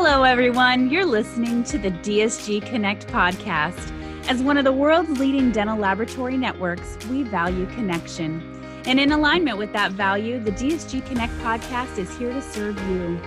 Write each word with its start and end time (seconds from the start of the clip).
Hello, 0.00 0.22
everyone. 0.22 0.90
You're 0.90 1.04
listening 1.04 1.64
to 1.64 1.76
the 1.76 1.90
DSG 1.90 2.64
Connect 2.64 3.08
podcast. 3.08 3.92
As 4.28 4.40
one 4.40 4.56
of 4.56 4.62
the 4.62 4.72
world's 4.72 5.18
leading 5.18 5.50
dental 5.50 5.76
laboratory 5.76 6.36
networks, 6.36 6.96
we 7.10 7.24
value 7.24 7.66
connection. 7.74 8.40
And 8.86 9.00
in 9.00 9.10
alignment 9.10 9.58
with 9.58 9.72
that 9.72 9.90
value, 9.90 10.38
the 10.38 10.52
DSG 10.52 11.04
Connect 11.04 11.32
podcast 11.38 11.98
is 11.98 12.16
here 12.16 12.32
to 12.32 12.40
serve 12.40 12.80
you. 12.88 13.20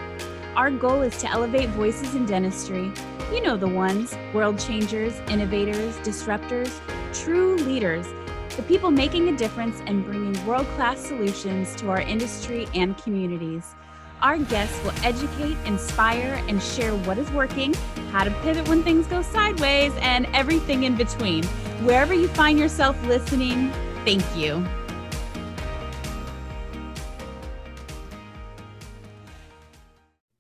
Our 0.55 0.71
goal 0.71 1.01
is 1.01 1.17
to 1.17 1.29
elevate 1.29 1.67
voices 1.71 2.15
in 2.15 2.25
dentistry. 2.25 2.89
You 3.33 3.41
know 3.41 3.57
the 3.57 3.67
ones 3.67 4.15
world 4.33 4.57
changers, 4.57 5.19
innovators, 5.27 5.97
disruptors, 5.97 6.79
true 7.13 7.57
leaders, 7.57 8.07
the 8.55 8.63
people 8.63 8.91
making 8.91 9.27
a 9.27 9.35
difference 9.35 9.81
and 9.87 10.05
bringing 10.05 10.45
world 10.45 10.67
class 10.77 10.99
solutions 10.99 11.75
to 11.75 11.89
our 11.89 11.99
industry 11.99 12.65
and 12.73 12.97
communities. 12.97 13.75
Our 14.21 14.37
guests 14.37 14.81
will 14.83 14.93
educate, 15.03 15.57
inspire, 15.65 16.43
and 16.47 16.61
share 16.61 16.95
what 16.95 17.17
is 17.17 17.29
working, 17.31 17.73
how 18.11 18.23
to 18.23 18.31
pivot 18.41 18.67
when 18.67 18.83
things 18.83 19.07
go 19.07 19.21
sideways, 19.21 19.93
and 19.99 20.27
everything 20.33 20.83
in 20.83 20.95
between. 20.95 21.43
Wherever 21.83 22.13
you 22.13 22.27
find 22.27 22.59
yourself 22.59 22.95
listening, 23.07 23.71
thank 24.05 24.23
you. 24.35 24.63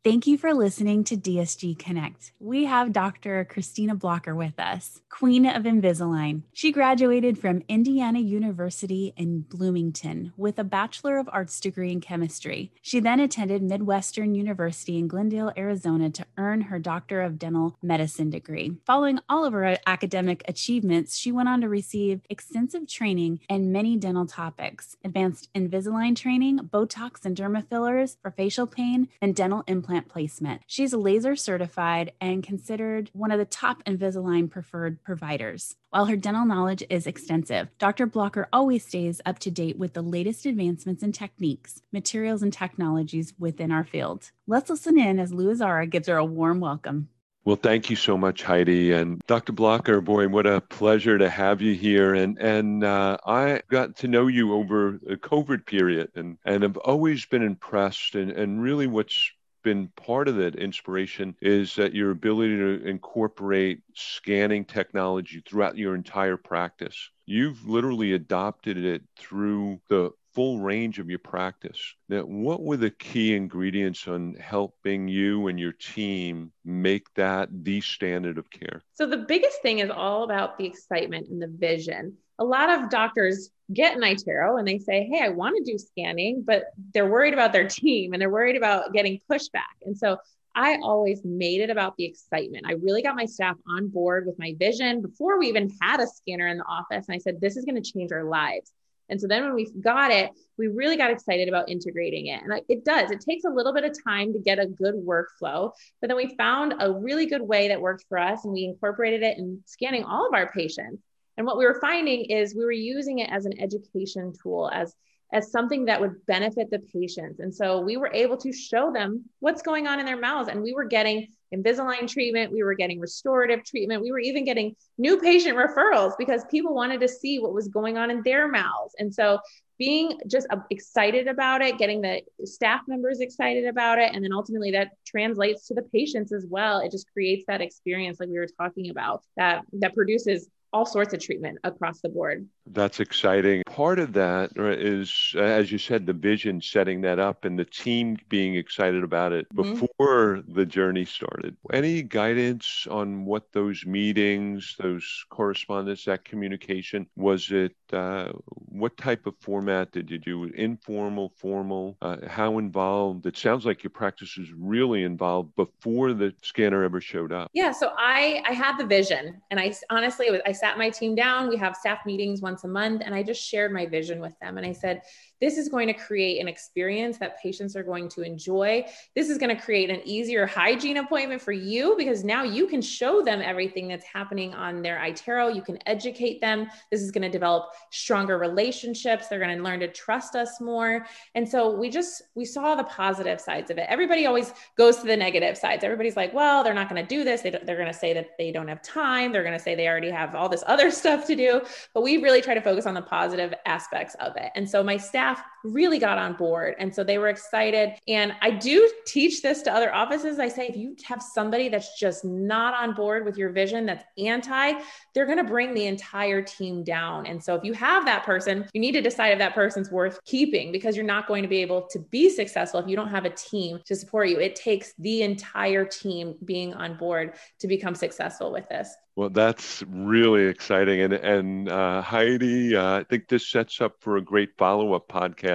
Thank 0.03 0.25
you 0.25 0.35
for 0.35 0.51
listening 0.55 1.03
to 1.03 1.15
DSG 1.15 1.77
Connect. 1.77 2.31
We 2.39 2.65
have 2.65 2.91
Dr. 2.91 3.45
Christina 3.45 3.95
Blacher 3.95 4.35
with 4.35 4.59
us, 4.59 4.99
Queen 5.09 5.45
of 5.45 5.61
Invisalign. 5.61 6.41
She 6.53 6.71
graduated 6.71 7.37
from 7.37 7.61
Indiana 7.67 8.17
University 8.17 9.13
in 9.15 9.41
Bloomington 9.41 10.33
with 10.35 10.57
a 10.57 10.63
Bachelor 10.63 11.19
of 11.19 11.29
Arts 11.31 11.59
degree 11.59 11.91
in 11.91 12.01
chemistry. 12.01 12.71
She 12.81 12.99
then 12.99 13.19
attended 13.19 13.61
Midwestern 13.61 14.33
University 14.33 14.97
in 14.97 15.07
Glendale, 15.07 15.51
Arizona 15.55 16.09
to 16.09 16.25
earn 16.35 16.61
her 16.61 16.79
Doctor 16.79 17.21
of 17.21 17.37
Dental 17.37 17.77
Medicine 17.83 18.31
degree. 18.31 18.77
Following 18.87 19.19
all 19.29 19.45
of 19.45 19.53
her 19.53 19.77
academic 19.85 20.41
achievements, 20.47 21.15
she 21.15 21.31
went 21.31 21.47
on 21.47 21.61
to 21.61 21.69
receive 21.69 22.21
extensive 22.27 22.87
training 22.87 23.39
in 23.47 23.71
many 23.71 23.97
dental 23.97 24.25
topics, 24.25 24.97
advanced 25.05 25.53
Invisalign 25.53 26.15
training, 26.15 26.57
Botox 26.57 27.23
and 27.23 27.37
derma 27.37 27.69
fillers 27.69 28.17
for 28.19 28.31
facial 28.31 28.65
pain, 28.65 29.07
and 29.21 29.35
dental 29.35 29.63
implants 29.67 29.90
implant 29.91 30.07
placement. 30.07 30.61
She's 30.67 30.93
laser 30.93 31.35
certified 31.35 32.13
and 32.21 32.43
considered 32.43 33.09
one 33.13 33.31
of 33.31 33.39
the 33.39 33.45
top 33.45 33.83
Invisalign 33.83 34.49
preferred 34.49 35.03
providers. 35.03 35.75
While 35.89 36.05
her 36.05 36.15
dental 36.15 36.45
knowledge 36.45 36.83
is 36.89 37.07
extensive, 37.07 37.67
Dr. 37.77 38.07
Blacher 38.07 38.47
always 38.53 38.85
stays 38.85 39.19
up 39.25 39.39
to 39.39 39.51
date 39.51 39.77
with 39.77 39.93
the 39.93 40.01
latest 40.01 40.45
advancements 40.45 41.03
in 41.03 41.11
techniques, 41.11 41.81
materials, 41.91 42.41
and 42.41 42.53
technologies 42.53 43.33
within 43.37 43.71
our 43.71 43.83
field. 43.83 44.31
Let's 44.47 44.69
listen 44.69 44.97
in 44.97 45.19
as 45.19 45.33
Lou 45.33 45.53
Azzara 45.53 45.89
gives 45.89 46.07
her 46.07 46.15
a 46.15 46.25
warm 46.25 46.61
welcome. 46.61 47.09
Well, 47.43 47.55
thank 47.55 47.89
you 47.89 47.95
so 47.95 48.17
much, 48.17 48.43
Heidi 48.43 48.91
and 48.91 49.19
Dr. 49.25 49.51
Blacher. 49.51 49.99
Boy, 49.99 50.27
what 50.27 50.45
a 50.45 50.61
pleasure 50.61 51.17
to 51.17 51.27
have 51.27 51.59
you 51.59 51.73
here. 51.73 52.13
And 52.13 52.37
and 52.37 52.83
uh, 52.83 53.17
I 53.25 53.61
got 53.67 53.95
to 53.97 54.07
know 54.07 54.27
you 54.27 54.53
over 54.53 54.99
the 55.01 55.17
COVID 55.17 55.65
period, 55.65 56.11
and 56.13 56.37
and 56.45 56.61
have 56.61 56.77
always 56.77 57.25
been 57.25 57.41
impressed. 57.41 58.13
And 58.13 58.31
and 58.31 58.61
really, 58.61 58.85
what's 58.85 59.31
been 59.63 59.89
part 59.89 60.27
of 60.27 60.35
that 60.37 60.55
inspiration 60.55 61.35
is 61.41 61.75
that 61.75 61.93
your 61.93 62.11
ability 62.11 62.57
to 62.57 62.87
incorporate 62.87 63.81
scanning 63.93 64.65
technology 64.65 65.41
throughout 65.45 65.77
your 65.77 65.95
entire 65.95 66.37
practice. 66.37 67.09
You've 67.25 67.67
literally 67.67 68.13
adopted 68.13 68.77
it 68.77 69.03
through 69.17 69.81
the 69.87 70.11
full 70.33 70.59
range 70.59 70.99
of 70.99 71.09
your 71.09 71.19
practice. 71.19 71.95
Now, 72.09 72.21
what 72.21 72.61
were 72.61 72.77
the 72.77 72.89
key 72.89 73.35
ingredients 73.35 74.07
on 74.07 74.35
helping 74.35 75.07
you 75.07 75.47
and 75.47 75.59
your 75.59 75.73
team 75.73 76.51
make 76.63 77.13
that 77.15 77.49
the 77.51 77.81
standard 77.81 78.37
of 78.37 78.49
care? 78.49 78.81
So, 78.93 79.05
the 79.05 79.17
biggest 79.17 79.61
thing 79.61 79.79
is 79.79 79.89
all 79.89 80.23
about 80.23 80.57
the 80.57 80.65
excitement 80.65 81.27
and 81.29 81.41
the 81.41 81.47
vision. 81.47 82.17
A 82.41 82.43
lot 82.43 82.69
of 82.69 82.89
doctors 82.89 83.51
get 83.71 83.95
an 83.95 84.01
iTero 84.01 84.57
and 84.57 84.67
they 84.67 84.79
say, 84.79 85.07
Hey, 85.11 85.21
I 85.23 85.29
want 85.29 85.55
to 85.57 85.71
do 85.71 85.77
scanning, 85.77 86.43
but 86.45 86.65
they're 86.93 87.09
worried 87.09 87.33
about 87.33 87.53
their 87.53 87.67
team 87.79 88.13
and 88.13 88.21
they're 88.21 88.29
worried 88.29 88.57
about 88.57 88.93
getting 88.93 89.19
pushback. 89.29 89.77
And 89.83 89.97
so 89.97 90.17
I 90.55 90.79
always 90.83 91.21
made 91.23 91.61
it 91.61 91.69
about 91.69 91.95
the 91.95 92.05
excitement. 92.05 92.65
I 92.67 92.73
really 92.73 93.01
got 93.01 93.15
my 93.15 93.25
staff 93.25 93.55
on 93.69 93.87
board 93.87 94.25
with 94.25 94.37
my 94.37 94.53
vision 94.59 95.01
before 95.01 95.39
we 95.39 95.47
even 95.47 95.71
had 95.81 96.01
a 96.01 96.07
scanner 96.07 96.47
in 96.47 96.57
the 96.57 96.65
office. 96.65 97.05
And 97.07 97.15
I 97.15 97.19
said, 97.19 97.39
This 97.39 97.57
is 97.57 97.65
going 97.65 97.81
to 97.81 97.91
change 97.91 98.11
our 98.11 98.23
lives. 98.23 98.71
And 99.09 99.19
so 99.19 99.27
then 99.27 99.43
when 99.43 99.53
we 99.53 99.69
got 99.81 100.09
it, 100.09 100.31
we 100.57 100.67
really 100.67 100.95
got 100.95 101.11
excited 101.11 101.49
about 101.49 101.69
integrating 101.69 102.27
it. 102.27 102.41
And 102.41 102.61
it 102.69 102.85
does, 102.85 103.11
it 103.11 103.19
takes 103.19 103.43
a 103.43 103.49
little 103.49 103.73
bit 103.73 103.83
of 103.83 103.93
time 104.07 104.31
to 104.31 104.39
get 104.39 104.57
a 104.57 104.65
good 104.65 104.95
workflow. 104.95 105.71
But 105.99 106.07
then 106.07 106.15
we 106.15 106.33
found 106.37 106.75
a 106.79 106.89
really 106.89 107.25
good 107.25 107.41
way 107.41 107.67
that 107.67 107.81
worked 107.81 108.05
for 108.07 108.17
us 108.17 108.45
and 108.45 108.53
we 108.53 108.63
incorporated 108.63 109.21
it 109.21 109.37
in 109.37 109.61
scanning 109.65 110.05
all 110.05 110.25
of 110.25 110.33
our 110.33 110.49
patients. 110.53 111.03
And 111.41 111.47
what 111.47 111.57
we 111.57 111.65
were 111.65 111.79
finding 111.81 112.25
is 112.25 112.53
we 112.53 112.63
were 112.63 112.71
using 112.71 113.17
it 113.17 113.31
as 113.31 113.45
an 113.47 113.59
education 113.59 114.31
tool, 114.43 114.69
as 114.71 114.93
as 115.33 115.49
something 115.49 115.85
that 115.85 115.99
would 115.99 116.23
benefit 116.27 116.69
the 116.69 116.77
patients. 116.93 117.39
And 117.39 117.55
so 117.55 117.79
we 117.79 117.97
were 117.97 118.11
able 118.13 118.37
to 118.37 118.53
show 118.53 118.91
them 118.93 119.25
what's 119.39 119.63
going 119.63 119.87
on 119.87 119.99
in 119.99 120.05
their 120.05 120.19
mouths. 120.19 120.49
And 120.49 120.61
we 120.61 120.73
were 120.73 120.85
getting 120.85 121.29
Invisalign 121.51 122.07
treatment, 122.07 122.51
we 122.51 122.61
were 122.61 122.75
getting 122.75 122.99
restorative 122.99 123.65
treatment, 123.65 124.03
we 124.03 124.11
were 124.11 124.19
even 124.19 124.45
getting 124.45 124.75
new 124.99 125.19
patient 125.19 125.57
referrals 125.57 126.13
because 126.19 126.45
people 126.51 126.75
wanted 126.75 127.01
to 127.01 127.07
see 127.07 127.39
what 127.39 127.53
was 127.53 127.69
going 127.69 127.97
on 127.97 128.11
in 128.11 128.21
their 128.23 128.47
mouths. 128.47 128.93
And 128.99 129.11
so 129.11 129.39
being 129.79 130.19
just 130.27 130.45
uh, 130.51 130.57
excited 130.69 131.27
about 131.27 131.63
it, 131.63 131.79
getting 131.79 132.01
the 132.01 132.21
staff 132.45 132.81
members 132.87 133.19
excited 133.19 133.65
about 133.65 133.97
it, 133.97 134.13
and 134.13 134.23
then 134.23 134.31
ultimately 134.31 134.69
that 134.71 134.91
translates 135.07 135.65
to 135.69 135.73
the 135.73 135.81
patients 135.81 136.31
as 136.31 136.45
well. 136.47 136.81
It 136.81 136.91
just 136.91 137.11
creates 137.11 137.45
that 137.47 137.61
experience 137.61 138.19
like 138.19 138.29
we 138.29 138.37
were 138.37 138.47
talking 138.59 138.91
about 138.91 139.23
that 139.37 139.63
that 139.79 139.95
produces 139.95 140.47
all 140.73 140.85
sorts 140.85 141.13
of 141.13 141.19
treatment 141.19 141.59
across 141.63 142.01
the 142.01 142.09
board. 142.09 142.47
That's 142.67 142.99
exciting. 142.99 143.63
Part 143.65 143.99
of 143.99 144.13
that 144.13 144.51
is, 144.55 145.33
as 145.37 145.71
you 145.71 145.77
said, 145.77 146.05
the 146.05 146.13
vision 146.13 146.61
setting 146.61 147.01
that 147.01 147.19
up 147.19 147.45
and 147.45 147.57
the 147.57 147.65
team 147.65 148.17
being 148.29 148.55
excited 148.55 149.03
about 149.03 149.33
it 149.33 149.47
mm-hmm. 149.53 149.79
before 149.79 150.43
the 150.47 150.65
journey 150.65 151.05
started. 151.05 151.57
Any 151.73 152.01
guidance 152.03 152.87
on 152.89 153.25
what 153.25 153.51
those 153.51 153.85
meetings, 153.85 154.75
those 154.79 155.25
correspondence, 155.29 156.05
that 156.05 156.23
communication, 156.23 157.07
was 157.15 157.51
it, 157.51 157.75
uh, 157.91 158.31
what 158.45 158.95
type 158.95 159.25
of 159.25 159.35
format 159.39 159.91
did 159.91 160.09
you 160.09 160.17
do? 160.17 160.43
Informal, 160.45 161.33
formal? 161.37 161.97
Uh, 162.01 162.17
how 162.27 162.57
involved? 162.57 163.25
It 163.25 163.37
sounds 163.37 163.65
like 163.65 163.83
your 163.83 163.91
practice 163.91 164.37
was 164.37 164.51
really 164.57 165.03
involved 165.03 165.55
before 165.55 166.13
the 166.13 166.33
scanner 166.41 166.83
ever 166.83 167.01
showed 167.01 167.31
up. 167.31 167.49
Yeah, 167.53 167.71
so 167.71 167.91
I, 167.97 168.43
I 168.47 168.53
had 168.53 168.77
the 168.77 168.85
vision 168.85 169.41
and 169.49 169.59
I 169.59 169.73
honestly, 169.89 170.29
was, 170.29 170.41
I 170.45 170.51
sat 170.51 170.77
my 170.77 170.89
team 170.89 171.15
down. 171.15 171.49
We 171.49 171.57
have 171.57 171.75
staff 171.75 172.05
meetings 172.05 172.41
once 172.51 172.63
a 172.65 172.67
month, 172.67 173.01
and 173.05 173.15
I 173.15 173.23
just 173.23 173.41
shared 173.41 173.71
my 173.71 173.85
vision 173.85 174.19
with 174.19 174.37
them. 174.39 174.57
And 174.57 174.65
I 174.65 174.73
said, 174.73 175.01
this 175.41 175.57
is 175.57 175.67
going 175.67 175.87
to 175.87 175.93
create 175.93 176.39
an 176.39 176.47
experience 176.47 177.17
that 177.17 177.41
patients 177.41 177.75
are 177.75 177.83
going 177.83 178.07
to 178.09 178.21
enjoy. 178.21 178.85
This 179.15 179.29
is 179.29 179.37
going 179.37 179.53
to 179.55 179.61
create 179.61 179.89
an 179.89 180.01
easier 180.05 180.45
hygiene 180.45 180.97
appointment 180.97 181.41
for 181.41 181.51
you 181.51 181.95
because 181.97 182.23
now 182.23 182.43
you 182.43 182.67
can 182.67 182.81
show 182.81 183.23
them 183.23 183.41
everything 183.41 183.87
that's 183.87 184.05
happening 184.05 184.53
on 184.53 184.81
their 184.81 184.97
iTero. 184.97 185.53
You 185.53 185.63
can 185.63 185.79
educate 185.87 186.39
them. 186.41 186.67
This 186.91 187.01
is 187.01 187.09
going 187.09 187.23
to 187.23 187.29
develop 187.29 187.71
stronger 187.89 188.37
relationships. 188.37 189.27
They're 189.27 189.39
going 189.39 189.57
to 189.57 189.63
learn 189.63 189.79
to 189.79 189.87
trust 189.87 190.35
us 190.35 190.61
more. 190.61 191.05
And 191.33 191.47
so 191.47 191.75
we 191.75 191.89
just 191.89 192.21
we 192.35 192.45
saw 192.45 192.75
the 192.75 192.83
positive 192.83 193.41
sides 193.41 193.71
of 193.71 193.79
it. 193.79 193.87
Everybody 193.89 194.27
always 194.27 194.53
goes 194.77 194.97
to 194.97 195.07
the 195.07 195.17
negative 195.17 195.57
sides. 195.57 195.83
Everybody's 195.83 196.15
like, 196.15 196.33
well, 196.33 196.63
they're 196.63 196.73
not 196.75 196.87
going 196.87 197.03
to 197.03 197.07
do 197.07 197.23
this. 197.23 197.41
They 197.41 197.49
they're 197.49 197.77
going 197.77 197.87
to 197.87 197.93
say 197.93 198.13
that 198.13 198.37
they 198.37 198.51
don't 198.51 198.67
have 198.67 198.83
time. 198.83 199.31
They're 199.31 199.43
going 199.43 199.57
to 199.57 199.63
say 199.63 199.73
they 199.73 199.87
already 199.87 200.11
have 200.11 200.35
all 200.35 200.49
this 200.49 200.63
other 200.67 200.91
stuff 201.01 201.25
to 201.27 201.35
do. 201.35 201.61
But 201.95 202.03
we 202.03 202.17
really 202.17 202.41
try 202.41 202.53
to 202.53 202.61
focus 202.61 202.85
on 202.85 202.93
the 202.93 203.01
positive 203.01 203.55
aspects 203.65 204.15
of 204.19 204.35
it. 204.35 204.51
And 204.55 204.69
so 204.69 204.83
my 204.83 204.97
staff 204.97 205.30
staff 205.35 205.43
really 205.63 205.99
got 205.99 206.17
on 206.17 206.33
board. 206.33 206.75
And 206.79 206.93
so 206.93 207.03
they 207.03 207.17
were 207.17 207.29
excited. 207.29 207.93
And 208.07 208.33
I 208.41 208.51
do 208.51 208.89
teach 209.05 209.41
this 209.41 209.61
to 209.63 209.73
other 209.73 209.93
offices. 209.93 210.39
I 210.39 210.47
say, 210.47 210.67
if 210.67 210.75
you 210.75 210.95
have 211.05 211.21
somebody 211.21 211.69
that's 211.69 211.99
just 211.99 212.25
not 212.25 212.73
on 212.73 212.93
board 212.93 213.25
with 213.25 213.37
your 213.37 213.49
vision, 213.49 213.85
that's 213.85 214.03
anti, 214.17 214.73
they're 215.13 215.25
going 215.25 215.37
to 215.37 215.43
bring 215.43 215.73
the 215.73 215.85
entire 215.85 216.41
team 216.41 216.83
down. 216.83 217.25
And 217.25 217.43
so 217.43 217.55
if 217.55 217.63
you 217.63 217.73
have 217.73 218.05
that 218.05 218.23
person, 218.23 218.67
you 218.73 218.81
need 218.81 218.93
to 218.93 219.01
decide 219.01 219.33
if 219.33 219.39
that 219.39 219.53
person's 219.53 219.91
worth 219.91 220.19
keeping 220.25 220.71
because 220.71 220.95
you're 220.95 221.05
not 221.05 221.27
going 221.27 221.43
to 221.43 221.49
be 221.49 221.61
able 221.61 221.87
to 221.87 221.99
be 221.99 222.29
successful 222.29 222.79
if 222.79 222.87
you 222.87 222.95
don't 222.95 223.09
have 223.09 223.25
a 223.25 223.29
team 223.29 223.79
to 223.85 223.95
support 223.95 224.29
you. 224.29 224.39
It 224.39 224.55
takes 224.55 224.93
the 224.97 225.21
entire 225.21 225.85
team 225.85 226.35
being 226.45 226.73
on 226.73 226.97
board 226.97 227.33
to 227.59 227.67
become 227.67 227.95
successful 227.95 228.51
with 228.51 228.67
this. 228.69 228.95
Well, 229.15 229.29
that's 229.29 229.83
really 229.89 230.45
exciting. 230.45 231.01
And, 231.01 231.13
and 231.13 231.69
uh, 231.69 232.01
Heidi, 232.01 232.75
uh, 232.75 232.99
I 232.99 233.03
think 233.03 233.27
this 233.27 233.47
sets 233.47 233.81
up 233.81 233.95
for 233.99 234.15
a 234.15 234.21
great 234.21 234.57
follow 234.57 234.93
up 234.93 235.09
podcast. 235.09 235.50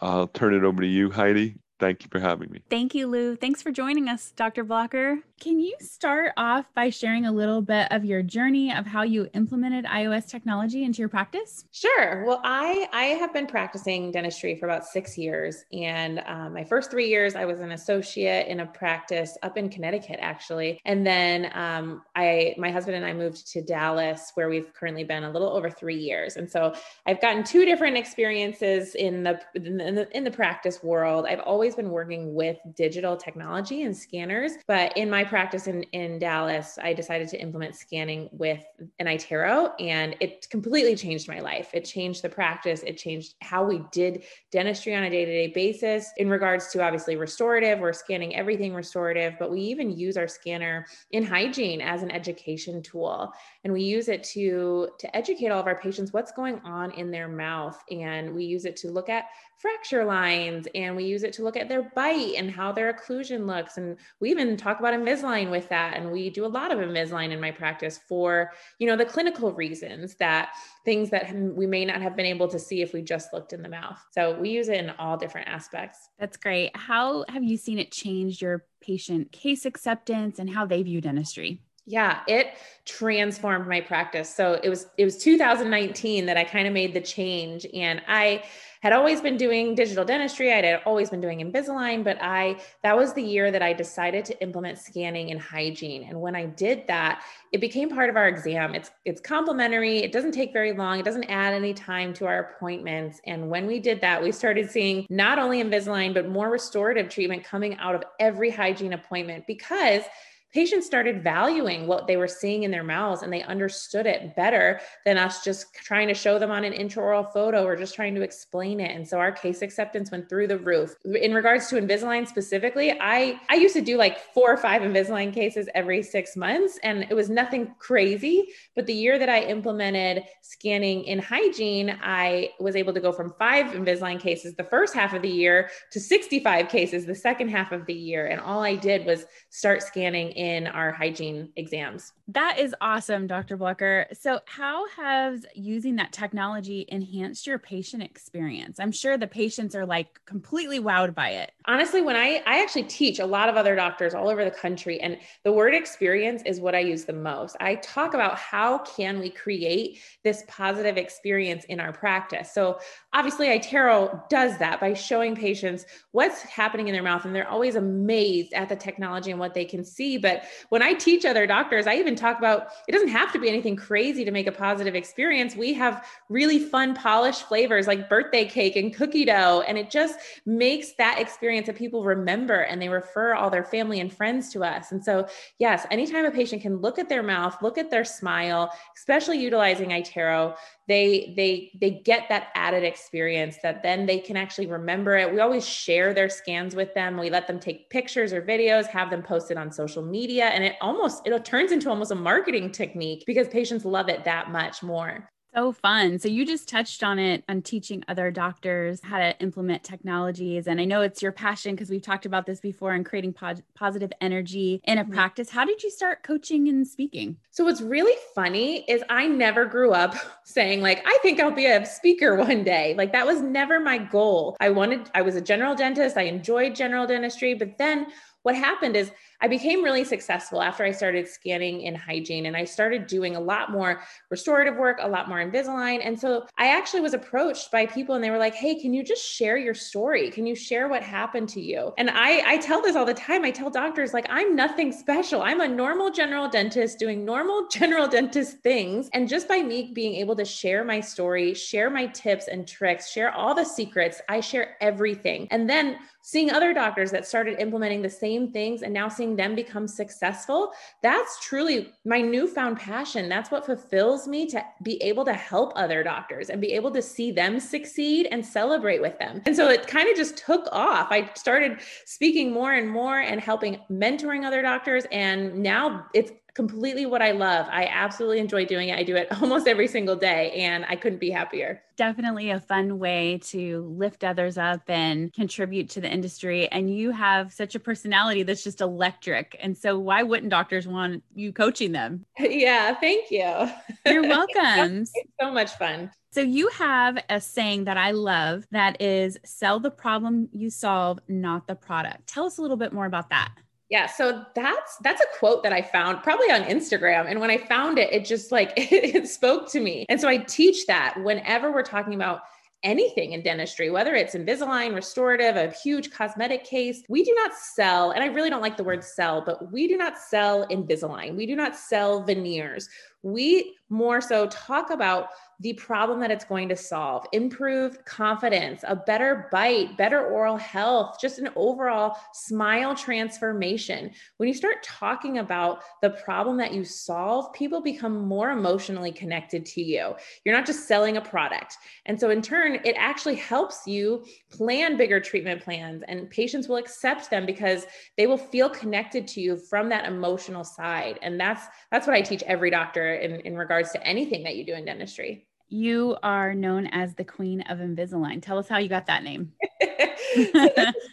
I'll 0.00 0.28
turn 0.28 0.54
it 0.54 0.64
over 0.64 0.82
to 0.82 0.88
you, 0.88 1.10
Heidi. 1.10 1.56
Thank 1.80 2.04
you 2.04 2.08
for 2.12 2.20
having 2.20 2.50
me. 2.50 2.60
Thank 2.68 2.94
you, 2.94 3.06
Lou. 3.06 3.36
Thanks 3.36 3.62
for 3.62 3.72
joining 3.72 4.06
us, 4.08 4.32
Dr. 4.36 4.64
Blacher. 4.64 5.22
Can 5.40 5.58
you 5.58 5.74
start 5.80 6.34
off 6.36 6.66
by 6.74 6.90
sharing 6.90 7.24
a 7.24 7.32
little 7.32 7.62
bit 7.62 7.88
of 7.90 8.04
your 8.04 8.22
journey 8.22 8.70
of 8.74 8.84
how 8.84 9.04
you 9.04 9.30
implemented 9.32 9.86
iOS 9.86 10.28
technology 10.28 10.84
into 10.84 10.98
your 10.98 11.08
practice? 11.08 11.64
Sure. 11.72 12.26
Well, 12.26 12.42
I 12.44 12.86
I 12.92 13.04
have 13.04 13.32
been 13.32 13.46
practicing 13.46 14.10
dentistry 14.10 14.54
for 14.56 14.66
about 14.66 14.84
six 14.84 15.16
years, 15.16 15.64
and 15.72 16.22
um, 16.26 16.52
my 16.52 16.62
first 16.62 16.90
three 16.90 17.08
years 17.08 17.36
I 17.36 17.46
was 17.46 17.60
an 17.60 17.72
associate 17.72 18.48
in 18.48 18.60
a 18.60 18.66
practice 18.66 19.38
up 19.42 19.56
in 19.56 19.70
Connecticut, 19.70 20.18
actually, 20.20 20.78
and 20.84 21.06
then 21.06 21.50
um, 21.54 22.02
I 22.14 22.54
my 22.58 22.70
husband 22.70 22.96
and 22.96 23.06
I 23.06 23.14
moved 23.14 23.50
to 23.52 23.62
Dallas, 23.62 24.32
where 24.34 24.50
we've 24.50 24.74
currently 24.74 25.04
been 25.04 25.24
a 25.24 25.30
little 25.30 25.48
over 25.48 25.70
three 25.70 25.98
years, 25.98 26.36
and 26.36 26.50
so 26.50 26.74
I've 27.06 27.22
gotten 27.22 27.44
two 27.44 27.64
different 27.64 27.96
experiences 27.96 28.94
in 28.94 29.22
the 29.22 29.40
in 29.54 29.94
the, 29.94 30.14
in 30.14 30.24
the 30.24 30.30
practice 30.30 30.82
world. 30.82 31.24
I've 31.26 31.40
always 31.40 31.69
been 31.74 31.90
working 31.90 32.34
with 32.34 32.58
digital 32.74 33.16
technology 33.16 33.82
and 33.82 33.96
scanners, 33.96 34.52
but 34.66 34.96
in 34.96 35.10
my 35.10 35.24
practice 35.24 35.66
in, 35.66 35.82
in 35.92 36.18
Dallas, 36.18 36.78
I 36.82 36.92
decided 36.92 37.28
to 37.28 37.40
implement 37.40 37.76
scanning 37.76 38.28
with 38.32 38.64
an 38.98 39.06
iTero 39.06 39.72
and 39.80 40.16
it 40.20 40.48
completely 40.50 40.96
changed 40.96 41.28
my 41.28 41.40
life. 41.40 41.70
It 41.72 41.84
changed 41.84 42.22
the 42.22 42.28
practice. 42.28 42.82
It 42.82 42.96
changed 42.96 43.34
how 43.42 43.64
we 43.64 43.82
did 43.92 44.24
dentistry 44.50 44.94
on 44.94 45.04
a 45.04 45.10
day 45.10 45.24
to 45.24 45.30
day 45.30 45.48
basis 45.48 46.10
in 46.16 46.28
regards 46.28 46.68
to 46.68 46.82
obviously 46.82 47.16
restorative. 47.16 47.78
We're 47.78 47.92
scanning 47.92 48.34
everything 48.34 48.74
restorative, 48.74 49.34
but 49.38 49.50
we 49.50 49.60
even 49.60 49.90
use 49.90 50.16
our 50.16 50.28
scanner 50.28 50.86
in 51.10 51.24
hygiene 51.24 51.80
as 51.80 52.02
an 52.02 52.10
education 52.10 52.82
tool. 52.82 53.32
And 53.64 53.72
we 53.72 53.82
use 53.82 54.08
it 54.08 54.22
to, 54.24 54.88
to 54.98 55.16
educate 55.16 55.48
all 55.48 55.60
of 55.60 55.66
our 55.66 55.78
patients 55.78 56.12
what's 56.12 56.32
going 56.32 56.60
on 56.64 56.90
in 56.92 57.10
their 57.10 57.28
mouth. 57.28 57.82
And 57.90 58.34
we 58.34 58.44
use 58.44 58.64
it 58.64 58.76
to 58.76 58.90
look 58.90 59.08
at 59.08 59.26
fracture 59.60 60.04
lines 60.04 60.66
and 60.74 60.96
we 60.96 61.04
use 61.04 61.22
it 61.22 61.34
to 61.34 61.42
look 61.42 61.56
at 61.56 61.59
their 61.68 61.90
bite 61.94 62.34
and 62.36 62.50
how 62.50 62.72
their 62.72 62.92
occlusion 62.92 63.46
looks. 63.46 63.76
And 63.76 63.96
we 64.20 64.30
even 64.30 64.56
talk 64.56 64.78
about 64.80 64.94
Invisalign 64.94 65.50
with 65.50 65.68
that. 65.68 65.96
And 65.96 66.10
we 66.10 66.30
do 66.30 66.44
a 66.44 66.48
lot 66.48 66.72
of 66.72 66.78
Invisalign 66.78 67.30
in 67.30 67.40
my 67.40 67.50
practice 67.50 68.00
for, 68.08 68.52
you 68.78 68.86
know, 68.86 68.96
the 68.96 69.04
clinical 69.04 69.52
reasons 69.52 70.14
that 70.16 70.50
things 70.84 71.10
that 71.10 71.34
we 71.34 71.66
may 71.66 71.84
not 71.84 72.00
have 72.00 72.16
been 72.16 72.26
able 72.26 72.48
to 72.48 72.58
see 72.58 72.82
if 72.82 72.92
we 72.92 73.02
just 73.02 73.32
looked 73.32 73.52
in 73.52 73.62
the 73.62 73.68
mouth. 73.68 73.98
So 74.12 74.38
we 74.38 74.50
use 74.50 74.68
it 74.68 74.78
in 74.78 74.90
all 74.90 75.16
different 75.16 75.48
aspects. 75.48 76.08
That's 76.18 76.36
great. 76.36 76.76
How 76.76 77.24
have 77.28 77.44
you 77.44 77.56
seen 77.56 77.78
it 77.78 77.92
change 77.92 78.40
your 78.40 78.64
patient 78.80 79.32
case 79.32 79.66
acceptance 79.66 80.38
and 80.38 80.48
how 80.48 80.66
they 80.66 80.82
view 80.82 81.00
dentistry? 81.00 81.60
Yeah, 81.86 82.20
it 82.28 82.54
transformed 82.84 83.66
my 83.66 83.80
practice. 83.80 84.32
So 84.32 84.60
it 84.62 84.68
was 84.68 84.86
it 84.96 85.04
was 85.04 85.18
2019 85.18 86.26
that 86.26 86.36
I 86.36 86.44
kind 86.44 86.68
of 86.68 86.72
made 86.72 86.94
the 86.94 87.00
change 87.00 87.66
and 87.74 88.00
I 88.06 88.44
had 88.80 88.92
always 88.92 89.20
been 89.20 89.36
doing 89.36 89.74
digital 89.74 90.04
dentistry. 90.04 90.52
I 90.52 90.64
had 90.64 90.82
always 90.86 91.10
been 91.10 91.20
doing 91.20 91.40
Invisalign, 91.40 92.02
but 92.02 92.18
I 92.20 92.60
that 92.82 92.96
was 92.96 93.12
the 93.12 93.22
year 93.22 93.50
that 93.50 93.62
I 93.62 93.72
decided 93.72 94.24
to 94.26 94.42
implement 94.42 94.78
scanning 94.78 95.30
and 95.30 95.40
hygiene. 95.40 96.04
And 96.04 96.20
when 96.20 96.34
I 96.34 96.46
did 96.46 96.86
that, 96.88 97.22
it 97.52 97.60
became 97.60 97.90
part 97.90 98.08
of 98.10 98.16
our 98.16 98.28
exam. 98.28 98.74
It's 98.74 98.90
it's 99.04 99.20
complimentary. 99.20 99.98
It 99.98 100.12
doesn't 100.12 100.32
take 100.32 100.52
very 100.52 100.72
long. 100.72 100.98
It 100.98 101.04
doesn't 101.04 101.24
add 101.24 101.52
any 101.52 101.74
time 101.74 102.14
to 102.14 102.26
our 102.26 102.54
appointments. 102.54 103.20
And 103.26 103.50
when 103.50 103.66
we 103.66 103.80
did 103.80 104.00
that, 104.00 104.22
we 104.22 104.32
started 104.32 104.70
seeing 104.70 105.06
not 105.10 105.38
only 105.38 105.62
Invisalign 105.62 106.14
but 106.14 106.28
more 106.28 106.50
restorative 106.50 107.08
treatment 107.08 107.44
coming 107.44 107.76
out 107.76 107.94
of 107.94 108.02
every 108.18 108.50
hygiene 108.50 108.94
appointment 108.94 109.46
because 109.46 110.02
patients 110.52 110.86
started 110.86 111.22
valuing 111.22 111.86
what 111.86 112.06
they 112.06 112.16
were 112.16 112.28
seeing 112.28 112.64
in 112.64 112.70
their 112.70 112.82
mouths 112.82 113.22
and 113.22 113.32
they 113.32 113.42
understood 113.42 114.06
it 114.06 114.34
better 114.34 114.80
than 115.04 115.16
us 115.16 115.44
just 115.44 115.72
trying 115.74 116.08
to 116.08 116.14
show 116.14 116.38
them 116.38 116.50
on 116.50 116.64
an 116.64 116.72
intraoral 116.72 117.32
photo 117.32 117.64
or 117.64 117.76
just 117.76 117.94
trying 117.94 118.14
to 118.14 118.22
explain 118.22 118.80
it. 118.80 118.94
And 118.94 119.06
so 119.06 119.18
our 119.18 119.30
case 119.30 119.62
acceptance 119.62 120.10
went 120.10 120.28
through 120.28 120.48
the 120.48 120.58
roof. 120.58 120.94
In 121.04 121.34
regards 121.34 121.68
to 121.68 121.76
Invisalign 121.76 122.26
specifically, 122.26 122.92
I, 123.00 123.40
I 123.48 123.54
used 123.54 123.74
to 123.74 123.80
do 123.80 123.96
like 123.96 124.18
four 124.34 124.52
or 124.52 124.56
five 124.56 124.82
Invisalign 124.82 125.32
cases 125.32 125.68
every 125.74 126.02
six 126.02 126.36
months 126.36 126.78
and 126.82 127.06
it 127.08 127.14
was 127.14 127.30
nothing 127.30 127.74
crazy. 127.78 128.48
But 128.74 128.86
the 128.86 128.94
year 128.94 129.18
that 129.18 129.28
I 129.28 129.42
implemented 129.42 130.24
scanning 130.42 131.04
in 131.04 131.20
hygiene, 131.20 131.96
I 132.02 132.50
was 132.58 132.74
able 132.74 132.92
to 132.94 133.00
go 133.00 133.12
from 133.12 133.34
five 133.38 133.66
Invisalign 133.66 134.18
cases 134.18 134.54
the 134.54 134.64
first 134.64 134.94
half 134.94 135.14
of 135.14 135.22
the 135.22 135.28
year 135.28 135.70
to 135.92 136.00
65 136.00 136.68
cases 136.68 137.06
the 137.06 137.14
second 137.14 137.50
half 137.50 137.70
of 137.70 137.86
the 137.86 137.94
year. 137.94 138.26
And 138.26 138.40
all 138.40 138.62
I 138.62 138.74
did 138.74 139.06
was 139.06 139.26
start 139.50 139.82
scanning 139.82 140.32
in 140.40 140.66
our 140.66 140.90
hygiene 140.90 141.50
exams. 141.56 142.14
That 142.28 142.58
is 142.58 142.74
awesome, 142.80 143.26
Dr. 143.26 143.58
Blacher. 143.58 144.06
So, 144.18 144.40
how 144.46 144.88
has 144.88 145.44
using 145.54 145.96
that 145.96 146.12
technology 146.12 146.86
enhanced 146.88 147.46
your 147.46 147.58
patient 147.58 148.02
experience? 148.02 148.80
I'm 148.80 148.90
sure 148.90 149.18
the 149.18 149.26
patients 149.26 149.74
are 149.74 149.84
like 149.84 150.18
completely 150.24 150.80
wowed 150.80 151.14
by 151.14 151.28
it. 151.30 151.52
Honestly, 151.66 152.00
when 152.00 152.16
I 152.16 152.42
I 152.46 152.62
actually 152.62 152.84
teach 152.84 153.18
a 153.18 153.26
lot 153.26 153.50
of 153.50 153.56
other 153.56 153.76
doctors 153.76 154.14
all 154.14 154.30
over 154.30 154.42
the 154.42 154.50
country 154.50 154.98
and 155.02 155.18
the 155.44 155.52
word 155.52 155.74
experience 155.74 156.42
is 156.46 156.58
what 156.58 156.74
I 156.74 156.78
use 156.78 157.04
the 157.04 157.12
most. 157.12 157.54
I 157.60 157.74
talk 157.74 158.14
about 158.14 158.38
how 158.38 158.78
can 158.78 159.18
we 159.18 159.28
create 159.28 159.98
this 160.24 160.42
positive 160.48 160.96
experience 160.96 161.66
in 161.66 161.80
our 161.80 161.92
practice. 161.92 162.54
So, 162.54 162.78
obviously 163.12 163.48
iTero 163.48 164.28
does 164.28 164.56
that 164.58 164.80
by 164.80 164.94
showing 164.94 165.34
patients 165.34 165.84
what's 166.12 166.42
happening 166.42 166.88
in 166.88 166.92
their 166.92 167.02
mouth 167.02 167.24
and 167.24 167.34
they're 167.34 167.48
always 167.48 167.74
amazed 167.74 168.52
at 168.52 168.68
the 168.68 168.76
technology 168.76 169.30
and 169.30 169.40
what 169.40 169.54
they 169.54 169.64
can 169.64 169.84
see, 169.84 170.16
but 170.16 170.44
when 170.68 170.82
I 170.82 170.94
teach 170.94 171.24
other 171.24 171.46
doctors, 171.46 171.86
I 171.86 171.96
even 171.96 172.14
talk 172.14 172.38
about 172.38 172.68
it 172.86 172.92
doesn't 172.92 173.08
have 173.08 173.32
to 173.32 173.38
be 173.38 173.48
anything 173.48 173.76
crazy 173.76 174.24
to 174.24 174.30
make 174.30 174.46
a 174.46 174.52
positive 174.52 174.94
experience. 174.94 175.56
We 175.56 175.74
have 175.74 176.06
really 176.28 176.58
fun, 176.58 176.94
polished 176.94 177.48
flavors 177.48 177.86
like 177.86 178.08
birthday 178.08 178.44
cake 178.44 178.76
and 178.76 178.94
cookie 178.94 179.24
dough. 179.24 179.64
And 179.66 179.76
it 179.76 179.90
just 179.90 180.18
makes 180.46 180.92
that 180.92 181.18
experience 181.18 181.66
that 181.66 181.76
people 181.76 182.04
remember 182.04 182.60
and 182.60 182.80
they 182.80 182.88
refer 182.88 183.34
all 183.34 183.50
their 183.50 183.64
family 183.64 184.00
and 184.00 184.12
friends 184.12 184.52
to 184.52 184.64
us. 184.64 184.92
And 184.92 185.04
so, 185.04 185.26
yes, 185.58 185.86
anytime 185.90 186.24
a 186.24 186.30
patient 186.30 186.62
can 186.62 186.76
look 186.76 186.98
at 186.98 187.08
their 187.08 187.22
mouth, 187.22 187.56
look 187.62 187.78
at 187.78 187.90
their 187.90 188.04
smile, 188.04 188.72
especially 188.96 189.38
utilizing 189.38 189.90
iTero, 189.90 190.56
they 190.90 191.32
they 191.36 191.70
they 191.80 192.02
get 192.04 192.28
that 192.28 192.48
added 192.56 192.82
experience 192.82 193.58
that 193.62 193.80
then 193.80 194.06
they 194.06 194.18
can 194.18 194.36
actually 194.36 194.66
remember 194.66 195.16
it. 195.16 195.32
We 195.32 195.38
always 195.38 195.64
share 195.64 196.12
their 196.12 196.28
scans 196.28 196.74
with 196.74 196.92
them. 196.94 197.16
We 197.16 197.30
let 197.30 197.46
them 197.46 197.60
take 197.60 197.88
pictures 197.90 198.32
or 198.32 198.42
videos 198.42 198.88
have 198.88 199.08
them 199.08 199.22
posted 199.22 199.56
on 199.56 199.70
social 199.70 200.02
media 200.02 200.46
and 200.46 200.64
it 200.64 200.74
almost 200.80 201.24
it 201.24 201.44
turns 201.44 201.70
into 201.70 201.88
almost 201.88 202.10
a 202.10 202.16
marketing 202.16 202.72
technique 202.72 203.22
because 203.24 203.46
patients 203.46 203.84
love 203.84 204.08
it 204.08 204.24
that 204.24 204.50
much 204.50 204.82
more 204.82 205.30
so 205.54 205.72
fun. 205.72 206.18
So 206.18 206.28
you 206.28 206.46
just 206.46 206.68
touched 206.68 207.02
on 207.02 207.18
it 207.18 207.44
on 207.48 207.62
teaching 207.62 208.04
other 208.08 208.30
doctors 208.30 209.00
how 209.02 209.18
to 209.18 209.38
implement 209.40 209.82
technologies. 209.82 210.66
And 210.66 210.80
I 210.80 210.84
know 210.84 211.02
it's 211.02 211.22
your 211.22 211.32
passion 211.32 211.74
because 211.74 211.90
we've 211.90 212.02
talked 212.02 212.26
about 212.26 212.46
this 212.46 212.60
before 212.60 212.92
and 212.92 213.04
creating 213.04 213.32
po- 213.32 213.54
positive 213.74 214.12
energy 214.20 214.80
in 214.84 214.98
a 214.98 215.02
mm-hmm. 215.02 215.12
practice. 215.12 215.50
How 215.50 215.64
did 215.64 215.82
you 215.82 215.90
start 215.90 216.22
coaching 216.22 216.68
and 216.68 216.86
speaking? 216.86 217.36
So 217.50 217.64
what's 217.64 217.80
really 217.80 218.16
funny 218.34 218.84
is 218.88 219.02
I 219.10 219.26
never 219.26 219.64
grew 219.64 219.92
up 219.92 220.14
saying 220.44 220.82
like, 220.82 221.02
I 221.06 221.18
think 221.22 221.40
I'll 221.40 221.50
be 221.50 221.66
a 221.66 221.84
speaker 221.84 222.36
one 222.36 222.62
day. 222.62 222.94
Like 222.96 223.12
that 223.12 223.26
was 223.26 223.40
never 223.40 223.80
my 223.80 223.98
goal. 223.98 224.56
I 224.60 224.70
wanted, 224.70 225.10
I 225.14 225.22
was 225.22 225.36
a 225.36 225.40
general 225.40 225.74
dentist. 225.74 226.16
I 226.16 226.22
enjoyed 226.22 226.74
general 226.74 227.06
dentistry, 227.06 227.54
but 227.54 227.78
then 227.78 228.06
what 228.42 228.54
happened 228.54 228.96
is 228.96 229.10
I 229.40 229.48
became 229.48 229.82
really 229.82 230.04
successful 230.04 230.62
after 230.62 230.84
I 230.84 230.90
started 230.90 231.26
scanning 231.28 231.82
in 231.82 231.94
hygiene 231.94 232.46
and 232.46 232.56
I 232.56 232.64
started 232.64 233.06
doing 233.06 233.36
a 233.36 233.40
lot 233.40 233.70
more 233.70 234.02
restorative 234.30 234.76
work, 234.76 234.98
a 235.00 235.08
lot 235.08 235.28
more 235.28 235.38
Invisalign. 235.38 236.00
And 236.04 236.18
so 236.18 236.46
I 236.58 236.68
actually 236.76 237.00
was 237.00 237.14
approached 237.14 237.70
by 237.70 237.86
people 237.86 238.14
and 238.14 238.22
they 238.22 238.30
were 238.30 238.38
like, 238.38 238.54
Hey, 238.54 238.74
can 238.74 238.92
you 238.92 239.02
just 239.02 239.24
share 239.24 239.56
your 239.56 239.74
story? 239.74 240.30
Can 240.30 240.46
you 240.46 240.54
share 240.54 240.88
what 240.88 241.02
happened 241.02 241.48
to 241.50 241.60
you? 241.60 241.92
And 241.98 242.10
I, 242.10 242.42
I 242.46 242.58
tell 242.58 242.82
this 242.82 242.96
all 242.96 243.06
the 243.06 243.14
time. 243.14 243.44
I 243.44 243.50
tell 243.50 243.70
doctors, 243.70 244.12
like, 244.12 244.26
I'm 244.28 244.54
nothing 244.54 244.92
special. 244.92 245.42
I'm 245.42 245.60
a 245.60 245.68
normal 245.68 246.10
general 246.10 246.48
dentist 246.48 246.98
doing 246.98 247.24
normal 247.24 247.68
general 247.70 248.08
dentist 248.08 248.58
things. 248.58 249.08
And 249.12 249.28
just 249.28 249.48
by 249.48 249.62
me 249.62 249.90
being 249.94 250.14
able 250.16 250.36
to 250.36 250.44
share 250.44 250.84
my 250.84 251.00
story, 251.00 251.54
share 251.54 251.90
my 251.90 252.06
tips 252.06 252.48
and 252.48 252.66
tricks, 252.66 253.10
share 253.10 253.32
all 253.32 253.54
the 253.54 253.64
secrets, 253.64 254.20
I 254.28 254.40
share 254.40 254.76
everything. 254.80 255.48
And 255.50 255.68
then 255.68 255.98
seeing 256.22 256.50
other 256.50 256.74
doctors 256.74 257.10
that 257.10 257.26
started 257.26 257.58
implementing 257.58 258.02
the 258.02 258.10
same 258.10 258.52
things 258.52 258.82
and 258.82 258.92
now 258.92 259.08
seeing 259.08 259.29
them 259.36 259.54
become 259.54 259.88
successful, 259.88 260.72
that's 261.02 261.40
truly 261.40 261.92
my 262.04 262.20
newfound 262.20 262.78
passion. 262.78 263.28
That's 263.28 263.50
what 263.50 263.66
fulfills 263.66 264.28
me 264.28 264.46
to 264.48 264.64
be 264.82 265.02
able 265.02 265.24
to 265.24 265.32
help 265.32 265.72
other 265.76 266.02
doctors 266.02 266.50
and 266.50 266.60
be 266.60 266.72
able 266.72 266.90
to 266.92 267.02
see 267.02 267.30
them 267.30 267.60
succeed 267.60 268.28
and 268.30 268.44
celebrate 268.44 269.00
with 269.00 269.18
them. 269.18 269.42
And 269.46 269.56
so 269.56 269.68
it 269.68 269.86
kind 269.86 270.08
of 270.08 270.16
just 270.16 270.36
took 270.36 270.68
off. 270.72 271.08
I 271.10 271.30
started 271.34 271.80
speaking 272.04 272.52
more 272.52 272.72
and 272.72 272.88
more 272.88 273.20
and 273.20 273.40
helping 273.40 273.78
mentoring 273.90 274.44
other 274.44 274.62
doctors. 274.62 275.04
And 275.12 275.62
now 275.62 276.06
it's 276.14 276.32
completely 276.54 277.06
what 277.06 277.22
I 277.22 277.32
love. 277.32 277.66
I 277.70 277.86
absolutely 277.86 278.38
enjoy 278.38 278.64
doing 278.64 278.88
it. 278.88 278.98
I 278.98 279.02
do 279.02 279.16
it 279.16 279.28
almost 279.42 279.66
every 279.66 279.88
single 279.88 280.16
day 280.16 280.52
and 280.52 280.84
I 280.88 280.96
couldn't 280.96 281.18
be 281.18 281.30
happier. 281.30 281.82
Definitely 281.96 282.50
a 282.50 282.60
fun 282.60 282.98
way 282.98 283.38
to 283.44 283.82
lift 283.96 284.24
others 284.24 284.56
up 284.56 284.82
and 284.88 285.32
contribute 285.32 285.90
to 285.90 286.00
the 286.00 286.10
industry. 286.10 286.66
And 286.68 286.94
you 286.94 287.10
have 287.10 287.52
such 287.52 287.74
a 287.74 287.80
personality 287.80 288.42
that's 288.42 288.64
just 288.64 288.80
electric. 288.80 289.56
And 289.60 289.76
so, 289.76 289.98
why 289.98 290.22
wouldn't 290.22 290.50
doctors 290.50 290.88
want 290.88 291.22
you 291.34 291.52
coaching 291.52 291.92
them? 291.92 292.24
Yeah, 292.40 292.94
thank 292.98 293.30
you. 293.30 293.70
You're 294.06 294.22
welcome. 294.28 295.02
it's 295.02 295.12
so 295.40 295.52
much 295.52 295.72
fun. 295.72 296.10
So, 296.32 296.40
you 296.40 296.68
have 296.68 297.22
a 297.28 297.40
saying 297.40 297.84
that 297.84 297.96
I 297.98 298.12
love 298.12 298.66
that 298.70 299.00
is 299.00 299.38
sell 299.44 299.78
the 299.78 299.90
problem 299.90 300.48
you 300.52 300.70
solve, 300.70 301.18
not 301.28 301.66
the 301.66 301.74
product. 301.74 302.26
Tell 302.26 302.46
us 302.46 302.58
a 302.58 302.62
little 302.62 302.76
bit 302.76 302.92
more 302.92 303.06
about 303.06 303.30
that. 303.30 303.52
Yeah, 303.90 304.06
so 304.06 304.44
that's 304.54 304.96
that's 305.02 305.20
a 305.20 305.38
quote 305.38 305.64
that 305.64 305.72
I 305.72 305.82
found 305.82 306.22
probably 306.22 306.50
on 306.50 306.62
Instagram 306.62 307.28
and 307.28 307.40
when 307.40 307.50
I 307.50 307.56
found 307.58 307.98
it 307.98 308.12
it 308.12 308.24
just 308.24 308.52
like 308.52 308.72
it, 308.76 308.92
it 309.16 309.28
spoke 309.28 309.70
to 309.72 309.80
me. 309.80 310.06
And 310.08 310.20
so 310.20 310.28
I 310.28 310.38
teach 310.38 310.86
that 310.86 311.16
whenever 311.22 311.72
we're 311.72 311.82
talking 311.82 312.14
about 312.14 312.42
anything 312.82 313.32
in 313.32 313.42
dentistry, 313.42 313.90
whether 313.90 314.14
it's 314.14 314.34
Invisalign, 314.34 314.94
restorative, 314.94 315.56
a 315.56 315.70
huge 315.70 316.10
cosmetic 316.10 316.64
case, 316.64 317.02
we 317.08 317.22
do 317.22 317.34
not 317.34 317.52
sell, 317.54 318.12
and 318.12 318.22
I 318.22 318.28
really 318.28 318.48
don't 318.48 318.62
like 318.62 318.76
the 318.76 318.84
word 318.84 319.04
sell, 319.04 319.42
but 319.44 319.70
we 319.72 319.86
do 319.86 319.96
not 319.96 320.18
sell 320.18 320.66
Invisalign. 320.68 321.36
We 321.36 321.46
do 321.46 321.56
not 321.56 321.76
sell 321.76 322.22
veneers. 322.22 322.88
We 323.22 323.76
more 323.90 324.20
so 324.20 324.46
talk 324.46 324.90
about 324.90 325.28
the 325.60 325.74
problem 325.74 326.20
that 326.20 326.30
it's 326.30 326.44
going 326.44 326.70
to 326.70 326.76
solve, 326.76 327.26
improved 327.32 328.02
confidence, 328.06 328.82
a 328.86 328.96
better 328.96 329.48
bite, 329.52 329.96
better 329.96 330.26
oral 330.26 330.56
health, 330.56 331.18
just 331.20 331.38
an 331.38 331.50
overall 331.54 332.16
smile 332.32 332.94
transformation. 332.94 334.10
When 334.38 334.48
you 334.48 334.54
start 334.54 334.82
talking 334.82 335.38
about 335.38 335.82
the 336.00 336.10
problem 336.10 336.56
that 336.56 336.72
you 336.72 336.82
solve, 336.82 337.52
people 337.52 337.82
become 337.82 338.26
more 338.26 338.50
emotionally 338.50 339.12
connected 339.12 339.66
to 339.66 339.82
you. 339.82 340.14
You're 340.44 340.56
not 340.56 340.66
just 340.66 340.88
selling 340.88 341.18
a 341.18 341.20
product. 341.20 341.76
And 342.06 342.18
so, 342.18 342.30
in 342.30 342.40
turn, 342.40 342.78
it 342.84 342.94
actually 342.98 343.36
helps 343.36 343.86
you 343.86 344.24
plan 344.50 344.96
bigger 344.96 345.20
treatment 345.20 345.62
plans, 345.62 346.02
and 346.08 346.30
patients 346.30 346.68
will 346.68 346.76
accept 346.76 347.28
them 347.28 347.44
because 347.44 347.86
they 348.16 348.26
will 348.26 348.38
feel 348.38 348.70
connected 348.70 349.26
to 349.28 349.42
you 349.42 349.58
from 349.58 349.90
that 349.90 350.06
emotional 350.06 350.64
side. 350.64 351.18
And 351.20 351.38
that's 351.38 351.66
that's 351.92 352.06
what 352.06 352.16
I 352.16 352.22
teach 352.22 352.42
every 352.44 352.70
doctor 352.70 353.14
in, 353.14 353.40
in 353.40 353.56
regards 353.56 353.90
to 353.92 354.06
anything 354.06 354.42
that 354.44 354.56
you 354.56 354.64
do 354.64 354.72
in 354.72 354.86
dentistry 354.86 355.46
you 355.70 356.16
are 356.22 356.52
known 356.52 356.88
as 356.88 357.14
the 357.14 357.24
queen 357.24 357.62
of 357.62 357.78
Invisalign. 357.78 358.42
Tell 358.42 358.58
us 358.58 358.68
how 358.68 358.78
you 358.78 358.88
got 358.88 359.06
that 359.06 359.22
name. 359.22 359.52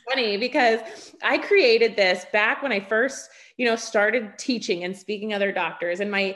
funny 0.09 0.37
because 0.37 0.79
I 1.23 1.37
created 1.37 1.95
this 1.95 2.25
back 2.33 2.63
when 2.63 2.71
I 2.71 2.79
first, 2.79 3.29
you 3.57 3.65
know, 3.65 3.75
started 3.75 4.37
teaching 4.37 4.83
and 4.83 4.97
speaking 4.97 5.33
other 5.33 5.51
doctors. 5.51 5.99
And 5.99 6.09
my, 6.09 6.35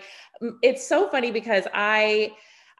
it's 0.61 0.87
so 0.87 1.09
funny 1.09 1.31
because 1.31 1.65
I, 1.73 2.33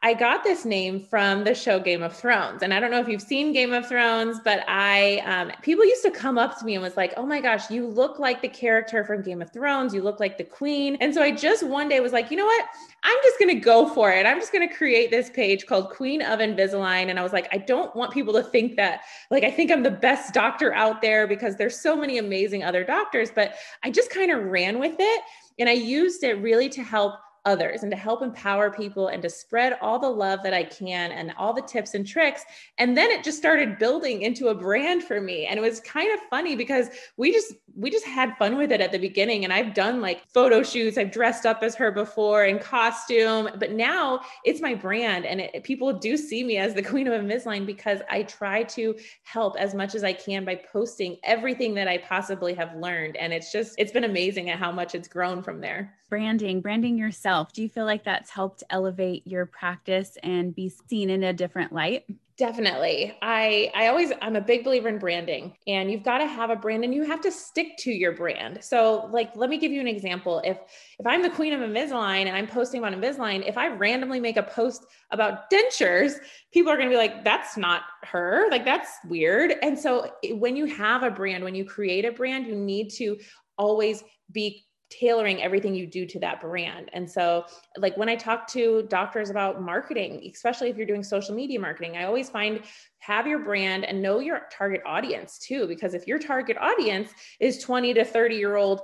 I 0.04 0.14
got 0.14 0.42
this 0.42 0.64
name 0.64 1.06
from 1.08 1.44
the 1.44 1.54
show 1.54 1.78
Game 1.78 2.02
of 2.02 2.12
Thrones. 2.16 2.64
And 2.64 2.74
I 2.74 2.80
don't 2.80 2.90
know 2.90 2.98
if 2.98 3.06
you've 3.06 3.22
seen 3.22 3.52
Game 3.52 3.72
of 3.72 3.86
Thrones, 3.86 4.40
but 4.42 4.64
I, 4.66 5.18
um, 5.18 5.52
people 5.62 5.84
used 5.84 6.02
to 6.02 6.10
come 6.10 6.38
up 6.38 6.58
to 6.58 6.64
me 6.64 6.74
and 6.74 6.82
was 6.82 6.96
like, 6.96 7.14
oh 7.16 7.24
my 7.24 7.40
gosh, 7.40 7.70
you 7.70 7.86
look 7.86 8.18
like 8.18 8.42
the 8.42 8.48
character 8.48 9.04
from 9.04 9.22
Game 9.22 9.40
of 9.40 9.52
Thrones. 9.52 9.94
You 9.94 10.02
look 10.02 10.18
like 10.18 10.38
the 10.38 10.44
queen. 10.44 10.96
And 11.00 11.14
so 11.14 11.22
I 11.22 11.30
just 11.30 11.62
one 11.62 11.88
day 11.88 12.00
was 12.00 12.12
like, 12.12 12.32
you 12.32 12.36
know 12.36 12.46
what? 12.46 12.66
I'm 13.04 13.16
just 13.22 13.38
going 13.38 13.54
to 13.54 13.60
go 13.60 13.88
for 13.88 14.10
it. 14.10 14.26
I'm 14.26 14.40
just 14.40 14.52
going 14.52 14.68
to 14.68 14.74
create 14.74 15.12
this 15.12 15.30
page 15.30 15.66
called 15.66 15.90
Queen 15.90 16.20
of 16.20 16.40
Invisalign. 16.40 17.08
And 17.08 17.16
I 17.16 17.22
was 17.22 17.32
like, 17.32 17.46
I 17.52 17.58
don't 17.58 17.94
want 17.94 18.12
people 18.12 18.34
to 18.34 18.42
think 18.42 18.74
that, 18.76 19.02
like, 19.30 19.44
I 19.44 19.52
think 19.52 19.70
I'm 19.70 19.84
the 19.84 19.90
best 19.92 20.34
doctor 20.34 20.74
out 20.74 21.00
there 21.00 21.28
because 21.28 21.54
there's 21.54 21.80
so 21.80 21.94
many 21.94 22.18
amazing 22.18 22.64
other 22.64 22.82
doctors. 22.82 23.30
But 23.32 23.54
I 23.84 23.92
just 23.92 24.10
kind 24.10 24.32
of 24.32 24.42
ran 24.46 24.80
with 24.80 24.96
it. 24.98 25.22
And 25.60 25.68
I 25.68 25.72
used 25.72 26.24
it 26.24 26.34
really 26.34 26.68
to 26.70 26.82
help 26.82 27.14
others 27.44 27.82
and 27.82 27.90
to 27.90 27.96
help 27.96 28.22
empower 28.22 28.70
people 28.70 29.08
and 29.08 29.22
to 29.22 29.28
spread 29.28 29.76
all 29.80 29.98
the 29.98 30.08
love 30.08 30.40
that 30.42 30.54
I 30.54 30.62
can 30.62 31.10
and 31.10 31.32
all 31.36 31.52
the 31.52 31.62
tips 31.62 31.94
and 31.94 32.06
tricks. 32.06 32.44
And 32.78 32.96
then 32.96 33.10
it 33.10 33.24
just 33.24 33.38
started 33.38 33.78
building 33.78 34.22
into 34.22 34.48
a 34.48 34.54
brand 34.54 35.02
for 35.02 35.20
me. 35.20 35.46
And 35.46 35.58
it 35.58 35.62
was 35.62 35.80
kind 35.80 36.12
of 36.12 36.20
funny 36.30 36.54
because 36.54 36.88
we 37.16 37.32
just 37.32 37.54
we 37.74 37.90
just 37.90 38.06
had 38.06 38.36
fun 38.36 38.56
with 38.56 38.70
it 38.70 38.80
at 38.80 38.92
the 38.92 38.98
beginning 38.98 39.44
and 39.44 39.52
I've 39.52 39.74
done 39.74 40.00
like 40.00 40.22
photo 40.32 40.62
shoots, 40.62 40.98
I've 40.98 41.10
dressed 41.10 41.46
up 41.46 41.62
as 41.62 41.74
her 41.74 41.90
before 41.90 42.44
in 42.44 42.58
costume, 42.58 43.48
but 43.58 43.72
now 43.72 44.20
it's 44.44 44.60
my 44.60 44.74
brand 44.74 45.24
and 45.24 45.40
it, 45.40 45.64
people 45.64 45.92
do 45.92 46.16
see 46.16 46.44
me 46.44 46.58
as 46.58 46.74
the 46.74 46.82
queen 46.92 47.08
of 47.08 47.20
Invisalign 47.20 47.66
because 47.66 48.00
I 48.10 48.22
try 48.24 48.62
to 48.64 48.94
help 49.24 49.56
as 49.58 49.74
much 49.74 49.94
as 49.94 50.04
I 50.04 50.12
can 50.12 50.44
by 50.44 50.60
posting 50.72 51.16
everything 51.24 51.74
that 51.74 51.88
I 51.88 51.98
possibly 51.98 52.54
have 52.54 52.76
learned 52.76 53.16
and 53.16 53.32
it's 53.32 53.50
just 53.50 53.74
it's 53.78 53.92
been 53.92 54.04
amazing 54.04 54.50
at 54.50 54.58
how 54.58 54.70
much 54.70 54.94
it's 54.94 55.08
grown 55.08 55.42
from 55.42 55.60
there 55.60 55.94
branding, 56.12 56.60
branding 56.60 56.98
yourself. 56.98 57.31
Do 57.52 57.62
you 57.62 57.68
feel 57.68 57.84
like 57.84 58.04
that's 58.04 58.30
helped 58.30 58.62
elevate 58.70 59.26
your 59.26 59.46
practice 59.46 60.16
and 60.22 60.54
be 60.54 60.68
seen 60.88 61.10
in 61.10 61.22
a 61.24 61.32
different 61.32 61.72
light? 61.72 62.04
Definitely. 62.38 63.14
I 63.20 63.70
I 63.74 63.88
always 63.88 64.10
I'm 64.22 64.36
a 64.36 64.40
big 64.40 64.64
believer 64.64 64.88
in 64.88 64.98
branding 64.98 65.54
and 65.66 65.92
you've 65.92 66.02
got 66.02 66.18
to 66.18 66.26
have 66.26 66.48
a 66.48 66.56
brand 66.56 66.82
and 66.82 66.94
you 66.94 67.04
have 67.04 67.20
to 67.20 67.30
stick 67.30 67.76
to 67.80 67.92
your 67.92 68.12
brand. 68.12 68.64
So 68.64 69.08
like 69.12 69.36
let 69.36 69.50
me 69.50 69.58
give 69.58 69.70
you 69.70 69.80
an 69.80 69.86
example. 69.86 70.40
If 70.44 70.56
if 70.98 71.06
I'm 71.06 71.22
the 71.22 71.30
queen 71.30 71.52
of 71.52 71.60
Invisalign 71.60 72.26
and 72.26 72.36
I'm 72.36 72.46
posting 72.46 72.82
about 72.82 72.98
Invisalign, 72.98 73.46
if 73.46 73.58
I 73.58 73.68
randomly 73.68 74.18
make 74.18 74.38
a 74.38 74.42
post 74.42 74.86
about 75.10 75.50
dentures, 75.50 76.14
people 76.52 76.72
are 76.72 76.76
going 76.76 76.88
to 76.88 76.92
be 76.92 76.96
like 76.96 77.22
that's 77.22 77.58
not 77.58 77.82
her. 78.04 78.46
Like 78.50 78.64
that's 78.64 78.90
weird. 79.06 79.54
And 79.62 79.78
so 79.78 80.10
when 80.30 80.56
you 80.56 80.64
have 80.64 81.02
a 81.02 81.10
brand, 81.10 81.44
when 81.44 81.54
you 81.54 81.66
create 81.66 82.06
a 82.06 82.12
brand, 82.12 82.46
you 82.46 82.56
need 82.56 82.90
to 82.94 83.18
always 83.58 84.02
be 84.32 84.64
tailoring 84.92 85.42
everything 85.42 85.74
you 85.74 85.86
do 85.86 86.06
to 86.06 86.18
that 86.20 86.40
brand. 86.40 86.90
And 86.92 87.10
so, 87.10 87.46
like 87.76 87.96
when 87.96 88.08
I 88.08 88.16
talk 88.16 88.46
to 88.48 88.82
doctors 88.88 89.30
about 89.30 89.62
marketing, 89.62 90.28
especially 90.32 90.70
if 90.70 90.76
you're 90.76 90.86
doing 90.86 91.02
social 91.02 91.34
media 91.34 91.58
marketing, 91.58 91.96
I 91.96 92.04
always 92.04 92.28
find 92.28 92.62
have 92.98 93.26
your 93.26 93.38
brand 93.38 93.84
and 93.84 94.02
know 94.02 94.20
your 94.20 94.42
target 94.52 94.82
audience 94.86 95.38
too. 95.38 95.66
Because 95.66 95.94
if 95.94 96.06
your 96.06 96.18
target 96.18 96.56
audience 96.58 97.10
is 97.40 97.58
20 97.58 97.94
to 97.94 98.04
30 98.04 98.36
year 98.36 98.56
old 98.56 98.82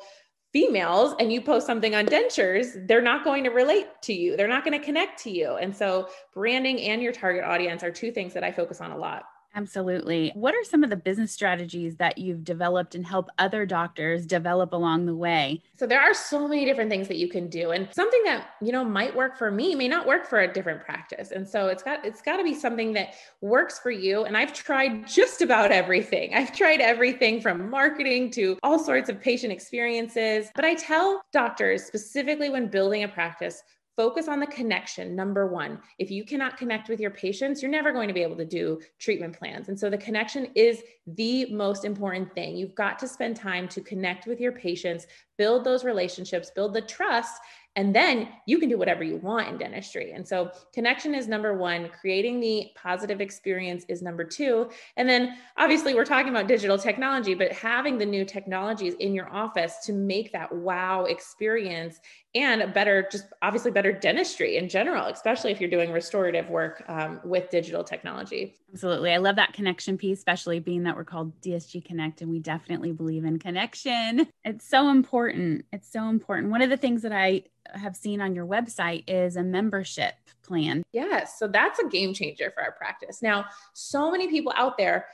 females 0.53 1.15
and 1.21 1.33
you 1.33 1.41
post 1.41 1.67
something 1.67 1.95
on 1.95 2.07
dentures, 2.07 2.87
they're 2.89 3.03
not 3.03 3.23
going 3.23 3.45
to 3.45 3.51
relate 3.51 3.87
to 4.03 4.13
you, 4.13 4.37
they're 4.37 4.49
not 4.49 4.65
going 4.65 4.79
to 4.79 4.85
connect 4.85 5.23
to 5.23 5.31
you. 5.31 5.57
And 5.57 5.77
so, 5.77 6.09
branding 6.35 6.81
and 6.81 7.03
your 7.03 7.13
target 7.13 7.45
audience 7.45 7.83
are 7.83 7.91
two 7.91 8.13
things 8.13 8.35
that 8.35 8.45
I 8.45 8.53
focus 8.53 8.81
on 8.81 8.91
a 8.91 8.97
lot. 8.97 9.25
Absolutely. 9.55 10.31
What 10.35 10.55
are 10.55 10.63
some 10.63 10.85
of 10.85 10.91
the 10.91 10.97
business 10.97 11.33
strategies 11.33 11.97
that 11.97 12.19
you've 12.19 12.45
developed 12.45 12.95
and 12.95 13.05
help 13.05 13.29
other 13.39 13.67
doctors 13.67 14.27
develop 14.27 14.73
along 14.73 15.07
the 15.07 15.17
way? 15.17 15.63
So 15.77 15.87
there 15.87 16.01
are 16.01 16.15
so 16.15 16.47
many 16.47 16.65
different 16.65 16.91
things 16.91 17.09
that 17.09 17.17
you 17.17 17.29
can 17.29 17.49
do 17.49 17.71
and 17.71 17.89
something 17.93 18.23
that, 18.25 18.51
you 18.63 18.73
know, 18.73 18.85
might 18.85 19.17
work 19.17 19.37
for 19.37 19.51
me 19.51 19.75
may 19.75 19.89
not 19.89 20.07
work 20.07 20.27
for 20.27 20.41
a 20.41 20.53
different 20.53 20.83
practice. 20.83 21.31
And 21.31 21.49
so 21.49 21.69
it's 21.69 21.83
got 21.83 22.05
it's 22.05 22.23
got 22.23 22.37
to 22.37 22.45
be 22.45 22.55
something 22.55 22.93
that 22.93 23.15
works 23.41 23.79
for 23.79 23.91
you 23.91 24.25
and 24.25 24.37
I've 24.37 24.53
tried 24.53 25.09
just 25.09 25.43
about 25.43 25.73
everything. 25.73 26.35
I've 26.35 26.55
tried 26.55 26.81
everything 26.81 27.41
from 27.41 27.71
marketing 27.71 28.31
to 28.33 28.59
all 28.63 28.79
sorts 28.79 29.09
of 29.09 29.21
patient 29.21 29.53
experiences, 29.53 30.51
but 30.55 30.65
I 30.65 30.75
tell 30.75 31.23
doctors 31.33 31.85
specifically 31.85 32.51
when 32.51 32.69
building 32.69 33.03
a 33.03 33.09
practice 33.09 33.63
focus 33.99 34.29
on 34.29 34.39
the 34.39 34.47
connection 34.47 35.17
number 35.17 35.49
one 35.49 35.77
if 35.99 36.09
you 36.09 36.25
cannot 36.25 36.57
connect 36.57 36.89
with 36.89 37.01
your 37.01 37.11
patients 37.11 37.61
you're 37.61 37.71
never 37.71 37.91
going 37.91 38.07
to 38.07 38.15
be 38.15 38.23
able 38.23 38.37
to 38.37 38.45
do 38.45 38.81
treatment 39.01 39.37
plans 39.37 39.69
and 39.69 39.79
so 39.79 39.91
the 39.91 39.99
connection 39.99 40.47
is 40.55 40.85
the 41.09 41.47
most 41.47 41.85
important 41.85 42.33
thing 42.33 42.57
you've 42.57 42.77
got 42.77 42.97
to 42.97 43.09
spend 43.09 43.35
time 43.35 43.67
to 43.67 43.81
connect 43.81 44.29
with 44.29 44.41
your 44.41 44.53
patients 44.53 45.09
build 45.37 45.65
those 45.65 45.83
relationships 45.83 46.53
build 46.55 46.73
the 46.73 46.81
trust 46.83 47.41
and 47.79 47.95
then 47.95 48.29
you 48.45 48.59
can 48.59 48.69
do 48.69 48.77
whatever 48.77 49.05
you 49.05 49.19
want 49.19 49.47
in 49.47 49.57
dentistry. 49.57 50.11
And 50.11 50.27
so 50.27 50.51
connection 50.75 51.15
is 51.15 51.29
number 51.29 51.57
one, 51.57 51.89
creating 52.01 52.41
the 52.41 52.73
positive 52.75 53.21
experience 53.21 53.85
is 53.89 54.03
number 54.03 54.25
two. 54.25 54.69
And 54.97 55.09
then 55.09 55.37
obviously 55.57 55.95
we're 55.95 56.05
talking 56.05 56.31
about 56.31 56.49
digital 56.49 56.77
technology, 56.77 57.35
but 57.35 57.53
having 57.53 57.97
the 57.97 58.05
new 58.05 58.25
technologies 58.25 58.95
in 58.95 59.15
your 59.15 59.33
office 59.33 59.77
to 59.85 59.93
make 59.93 60.33
that 60.33 60.53
wow 60.53 61.05
experience 61.05 62.01
and 62.35 62.73
better, 62.75 63.09
just 63.11 63.27
obviously 63.43 63.71
better 63.71 63.93
dentistry 63.93 64.57
in 64.57 64.69
general, 64.69 65.07
especially 65.07 65.51
if 65.51 65.61
you're 65.61 65.71
doing 65.71 65.91
restorative 65.93 66.49
work 66.51 66.85
um, 66.89 67.21
with 67.25 67.49
digital 67.51 67.83
technology. 67.83 68.55
Absolutely. 68.73 69.13
I 69.13 69.17
love 69.17 69.37
that 69.37 69.55
connection 69.55 69.97
piece, 69.97 70.19
especially 70.19 70.61
being 70.61 70.83
that 70.83 70.95
we're 70.95 71.05
called 71.05 71.41
DSG 71.41 71.85
Connect 71.85 72.21
and 72.21 72.31
we 72.31 72.39
definitely 72.39 72.93
believe 72.93 73.25
in 73.25 73.39
connection. 73.39 74.29
It's 74.45 74.69
so 74.69 74.91
important. 74.91 75.65
It's 75.73 75.91
so 75.91 76.09
important. 76.09 76.51
One 76.51 76.63
of 76.63 76.71
the 76.71 76.77
things 76.77 77.03
that 77.03 77.13
I 77.13 77.45
have 77.75 77.97
seen 77.97 78.21
on 78.21 78.35
your 78.35 78.47
website 78.47 79.05
is 79.07 79.37
a 79.37 79.43
membership 79.43 80.15
plan. 80.43 80.83
Yes. 80.93 81.39
So 81.39 81.49
that's 81.49 81.79
a 81.79 81.89
game 81.89 82.15
changer 82.15 82.51
for 82.51 82.63
our 82.63 82.73
practice. 82.73 83.23
Now, 83.23 83.47
so 83.75 84.11
many 84.11 84.29
people 84.29 84.53
out 84.57 84.79
there 84.79 85.07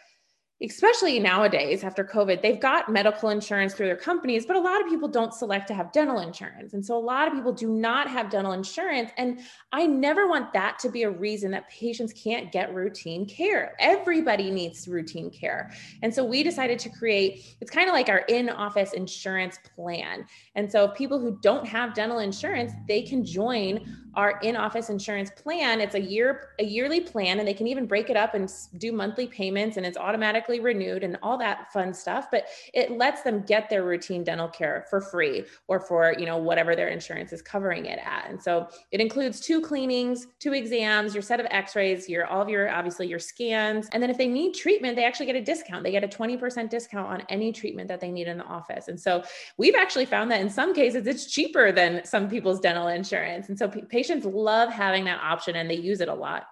especially 0.62 1.18
nowadays 1.18 1.82
after 1.82 2.04
COVID, 2.04 2.40
they've 2.40 2.60
got 2.60 2.88
medical 2.88 3.30
insurance 3.30 3.74
through 3.74 3.86
their 3.86 3.96
companies, 3.96 4.46
but 4.46 4.54
a 4.54 4.60
lot 4.60 4.80
of 4.80 4.88
people 4.88 5.08
don't 5.08 5.34
select 5.34 5.66
to 5.68 5.74
have 5.74 5.90
dental 5.92 6.20
insurance. 6.20 6.74
And 6.74 6.84
so 6.84 6.96
a 6.96 7.00
lot 7.00 7.26
of 7.26 7.34
people 7.34 7.52
do 7.52 7.68
not 7.68 8.08
have 8.08 8.30
dental 8.30 8.52
insurance. 8.52 9.10
And 9.16 9.40
I 9.72 9.86
never 9.86 10.28
want 10.28 10.52
that 10.52 10.78
to 10.80 10.88
be 10.88 11.02
a 11.02 11.10
reason 11.10 11.50
that 11.50 11.68
patients 11.68 12.12
can't 12.12 12.52
get 12.52 12.72
routine 12.72 13.26
care. 13.26 13.74
Everybody 13.80 14.50
needs 14.50 14.86
routine 14.86 15.28
care. 15.28 15.72
And 16.02 16.14
so 16.14 16.24
we 16.24 16.44
decided 16.44 16.78
to 16.80 16.88
create, 16.88 17.56
it's 17.60 17.70
kind 17.70 17.88
of 17.88 17.92
like 17.92 18.08
our 18.08 18.20
in 18.20 18.48
office 18.48 18.92
insurance 18.92 19.58
plan. 19.74 20.24
And 20.54 20.70
so 20.70 20.88
people 20.88 21.18
who 21.18 21.36
don't 21.42 21.66
have 21.66 21.94
dental 21.94 22.20
insurance, 22.20 22.72
they 22.86 23.02
can 23.02 23.24
join 23.24 23.84
our 24.16 24.38
in-office 24.40 24.90
insurance 24.90 25.30
plan 25.30 25.80
it's 25.80 25.94
a 25.94 26.00
year 26.00 26.50
a 26.60 26.64
yearly 26.64 27.00
plan 27.00 27.38
and 27.38 27.48
they 27.48 27.54
can 27.54 27.66
even 27.66 27.86
break 27.86 28.10
it 28.10 28.16
up 28.16 28.34
and 28.34 28.52
do 28.78 28.92
monthly 28.92 29.26
payments 29.26 29.76
and 29.76 29.84
it's 29.84 29.96
automatically 30.44 30.60
renewed 30.60 31.04
and 31.04 31.18
all 31.22 31.38
that 31.38 31.72
fun 31.72 31.92
stuff 31.92 32.26
but 32.30 32.46
it 32.72 32.90
lets 32.92 33.22
them 33.22 33.42
get 33.42 33.68
their 33.68 33.84
routine 33.84 34.24
dental 34.24 34.48
care 34.48 34.84
for 34.90 35.00
free 35.00 35.44
or 35.68 35.80
for 35.80 36.14
you 36.18 36.26
know 36.26 36.36
whatever 36.36 36.76
their 36.76 36.88
insurance 36.88 37.32
is 37.32 37.42
covering 37.42 37.86
it 37.86 37.98
at. 38.04 38.26
And 38.28 38.42
so 38.42 38.68
it 38.90 39.00
includes 39.00 39.40
two 39.40 39.60
cleanings 39.60 40.26
two 40.38 40.52
exams 40.52 41.14
your 41.14 41.22
set 41.22 41.40
of 41.40 41.46
x-rays 41.50 42.08
your 42.08 42.26
all 42.26 42.42
of 42.42 42.48
your 42.48 42.70
obviously 42.70 43.06
your 43.06 43.18
scans. 43.18 43.88
And 43.92 44.02
then 44.02 44.10
if 44.10 44.18
they 44.18 44.28
need 44.28 44.54
treatment 44.54 44.96
they 44.96 45.04
actually 45.04 45.26
get 45.26 45.36
a 45.36 45.42
discount. 45.42 45.84
They 45.84 45.90
get 45.90 46.04
a 46.04 46.08
20% 46.08 46.70
discount 46.70 47.08
on 47.08 47.22
any 47.28 47.52
treatment 47.52 47.88
that 47.88 48.00
they 48.00 48.10
need 48.10 48.28
in 48.28 48.38
the 48.38 48.44
office. 48.44 48.88
And 48.88 48.98
so 48.98 49.22
we've 49.58 49.74
actually 49.74 50.06
found 50.06 50.30
that 50.30 50.40
in 50.40 50.50
some 50.50 50.74
cases 50.74 51.06
it's 51.06 51.26
cheaper 51.26 51.72
than 51.72 52.04
some 52.04 52.28
people's 52.28 52.60
dental 52.60 52.88
insurance. 52.88 53.48
And 53.48 53.58
so 53.58 53.68
patients 53.68 53.94
patients 54.04 54.26
love 54.26 54.70
having 54.70 55.04
that 55.04 55.20
option 55.22 55.56
and 55.56 55.70
they 55.70 55.76
use 55.76 56.00
it 56.00 56.08
a 56.08 56.14
lot. 56.14 56.44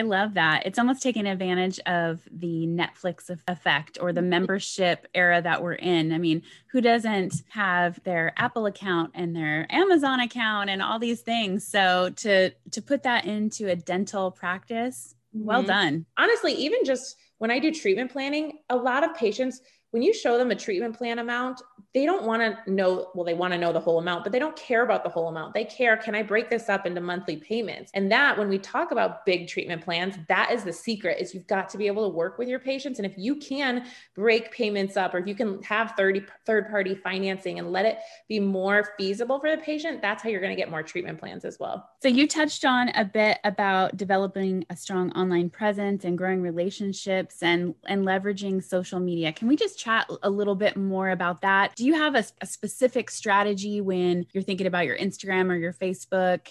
I 0.00 0.02
love 0.02 0.32
that. 0.32 0.62
It's 0.64 0.78
almost 0.78 1.02
taking 1.02 1.26
advantage 1.26 1.78
of 1.80 2.26
the 2.32 2.66
Netflix 2.66 3.30
effect 3.46 3.98
or 4.00 4.14
the 4.14 4.22
mm-hmm. 4.22 4.30
membership 4.30 5.06
era 5.14 5.42
that 5.42 5.62
we're 5.62 5.74
in. 5.74 6.10
I 6.12 6.16
mean, 6.16 6.40
who 6.72 6.80
doesn't 6.80 7.42
have 7.50 8.02
their 8.04 8.32
Apple 8.38 8.64
account 8.64 9.10
and 9.14 9.36
their 9.36 9.66
Amazon 9.68 10.20
account 10.20 10.70
and 10.70 10.80
all 10.80 10.98
these 10.98 11.20
things? 11.20 11.66
So 11.66 12.08
to 12.16 12.48
to 12.70 12.80
put 12.80 13.02
that 13.02 13.26
into 13.26 13.68
a 13.68 13.76
dental 13.76 14.30
practice, 14.30 15.14
well 15.34 15.58
mm-hmm. 15.58 15.68
done. 15.68 16.06
Honestly, 16.16 16.54
even 16.54 16.82
just 16.82 17.16
when 17.36 17.50
I 17.50 17.58
do 17.58 17.70
treatment 17.70 18.10
planning, 18.10 18.60
a 18.70 18.76
lot 18.76 19.04
of 19.04 19.14
patients 19.14 19.60
when 19.90 20.02
you 20.02 20.14
show 20.14 20.38
them 20.38 20.50
a 20.50 20.56
treatment 20.56 20.96
plan 20.96 21.18
amount, 21.18 21.60
they 21.94 22.06
don't 22.06 22.24
want 22.24 22.42
to 22.42 22.72
know, 22.72 23.08
well, 23.14 23.24
they 23.24 23.34
want 23.34 23.52
to 23.52 23.58
know 23.58 23.72
the 23.72 23.80
whole 23.80 23.98
amount, 23.98 24.24
but 24.24 24.32
they 24.32 24.38
don't 24.38 24.56
care 24.56 24.82
about 24.82 25.02
the 25.02 25.10
whole 25.10 25.28
amount. 25.28 25.54
They 25.54 25.64
care, 25.64 25.96
can 25.96 26.14
I 26.14 26.22
break 26.22 26.48
this 26.48 26.68
up 26.68 26.86
into 26.86 27.00
monthly 27.00 27.36
payments? 27.36 27.90
And 27.94 28.10
that 28.12 28.38
when 28.38 28.48
we 28.48 28.58
talk 28.58 28.92
about 28.92 29.26
big 29.26 29.48
treatment 29.48 29.82
plans, 29.82 30.16
that 30.28 30.52
is 30.52 30.62
the 30.62 30.72
secret 30.72 31.18
is 31.20 31.34
you've 31.34 31.46
got 31.46 31.68
to 31.70 31.78
be 31.78 31.86
able 31.86 32.08
to 32.08 32.14
work 32.14 32.38
with 32.38 32.48
your 32.48 32.60
patients. 32.60 32.98
And 32.98 33.06
if 33.06 33.14
you 33.16 33.36
can 33.36 33.86
break 34.14 34.52
payments 34.52 34.96
up 34.96 35.14
or 35.14 35.18
if 35.18 35.26
you 35.26 35.34
can 35.34 35.62
have 35.62 35.94
30 35.96 36.24
third 36.46 36.70
party 36.70 36.94
financing 36.94 37.58
and 37.58 37.72
let 37.72 37.86
it 37.86 37.98
be 38.28 38.38
more 38.38 38.90
feasible 38.96 39.40
for 39.40 39.50
the 39.50 39.60
patient, 39.60 40.00
that's 40.00 40.22
how 40.22 40.28
you're 40.28 40.40
going 40.40 40.54
to 40.54 40.60
get 40.60 40.70
more 40.70 40.82
treatment 40.82 41.18
plans 41.18 41.44
as 41.44 41.58
well. 41.58 41.88
So 42.02 42.08
you 42.08 42.28
touched 42.28 42.64
on 42.64 42.90
a 42.90 43.04
bit 43.04 43.38
about 43.44 43.96
developing 43.96 44.64
a 44.70 44.76
strong 44.76 45.10
online 45.12 45.50
presence 45.50 46.04
and 46.04 46.16
growing 46.16 46.40
relationships 46.42 47.42
and, 47.42 47.74
and 47.86 48.06
leveraging 48.06 48.62
social 48.62 49.00
media. 49.00 49.32
Can 49.32 49.48
we 49.48 49.56
just 49.56 49.78
chat 49.78 50.08
a 50.22 50.30
little 50.30 50.54
bit 50.54 50.76
more 50.76 51.10
about 51.10 51.40
that. 51.42 51.74
Do 51.80 51.86
you 51.86 51.94
have 51.94 52.14
a, 52.14 52.22
a 52.42 52.46
specific 52.46 53.10
strategy 53.10 53.80
when 53.80 54.26
you're 54.34 54.42
thinking 54.42 54.66
about 54.66 54.84
your 54.84 54.98
Instagram 54.98 55.50
or 55.50 55.54
your 55.54 55.72
Facebook? 55.72 56.46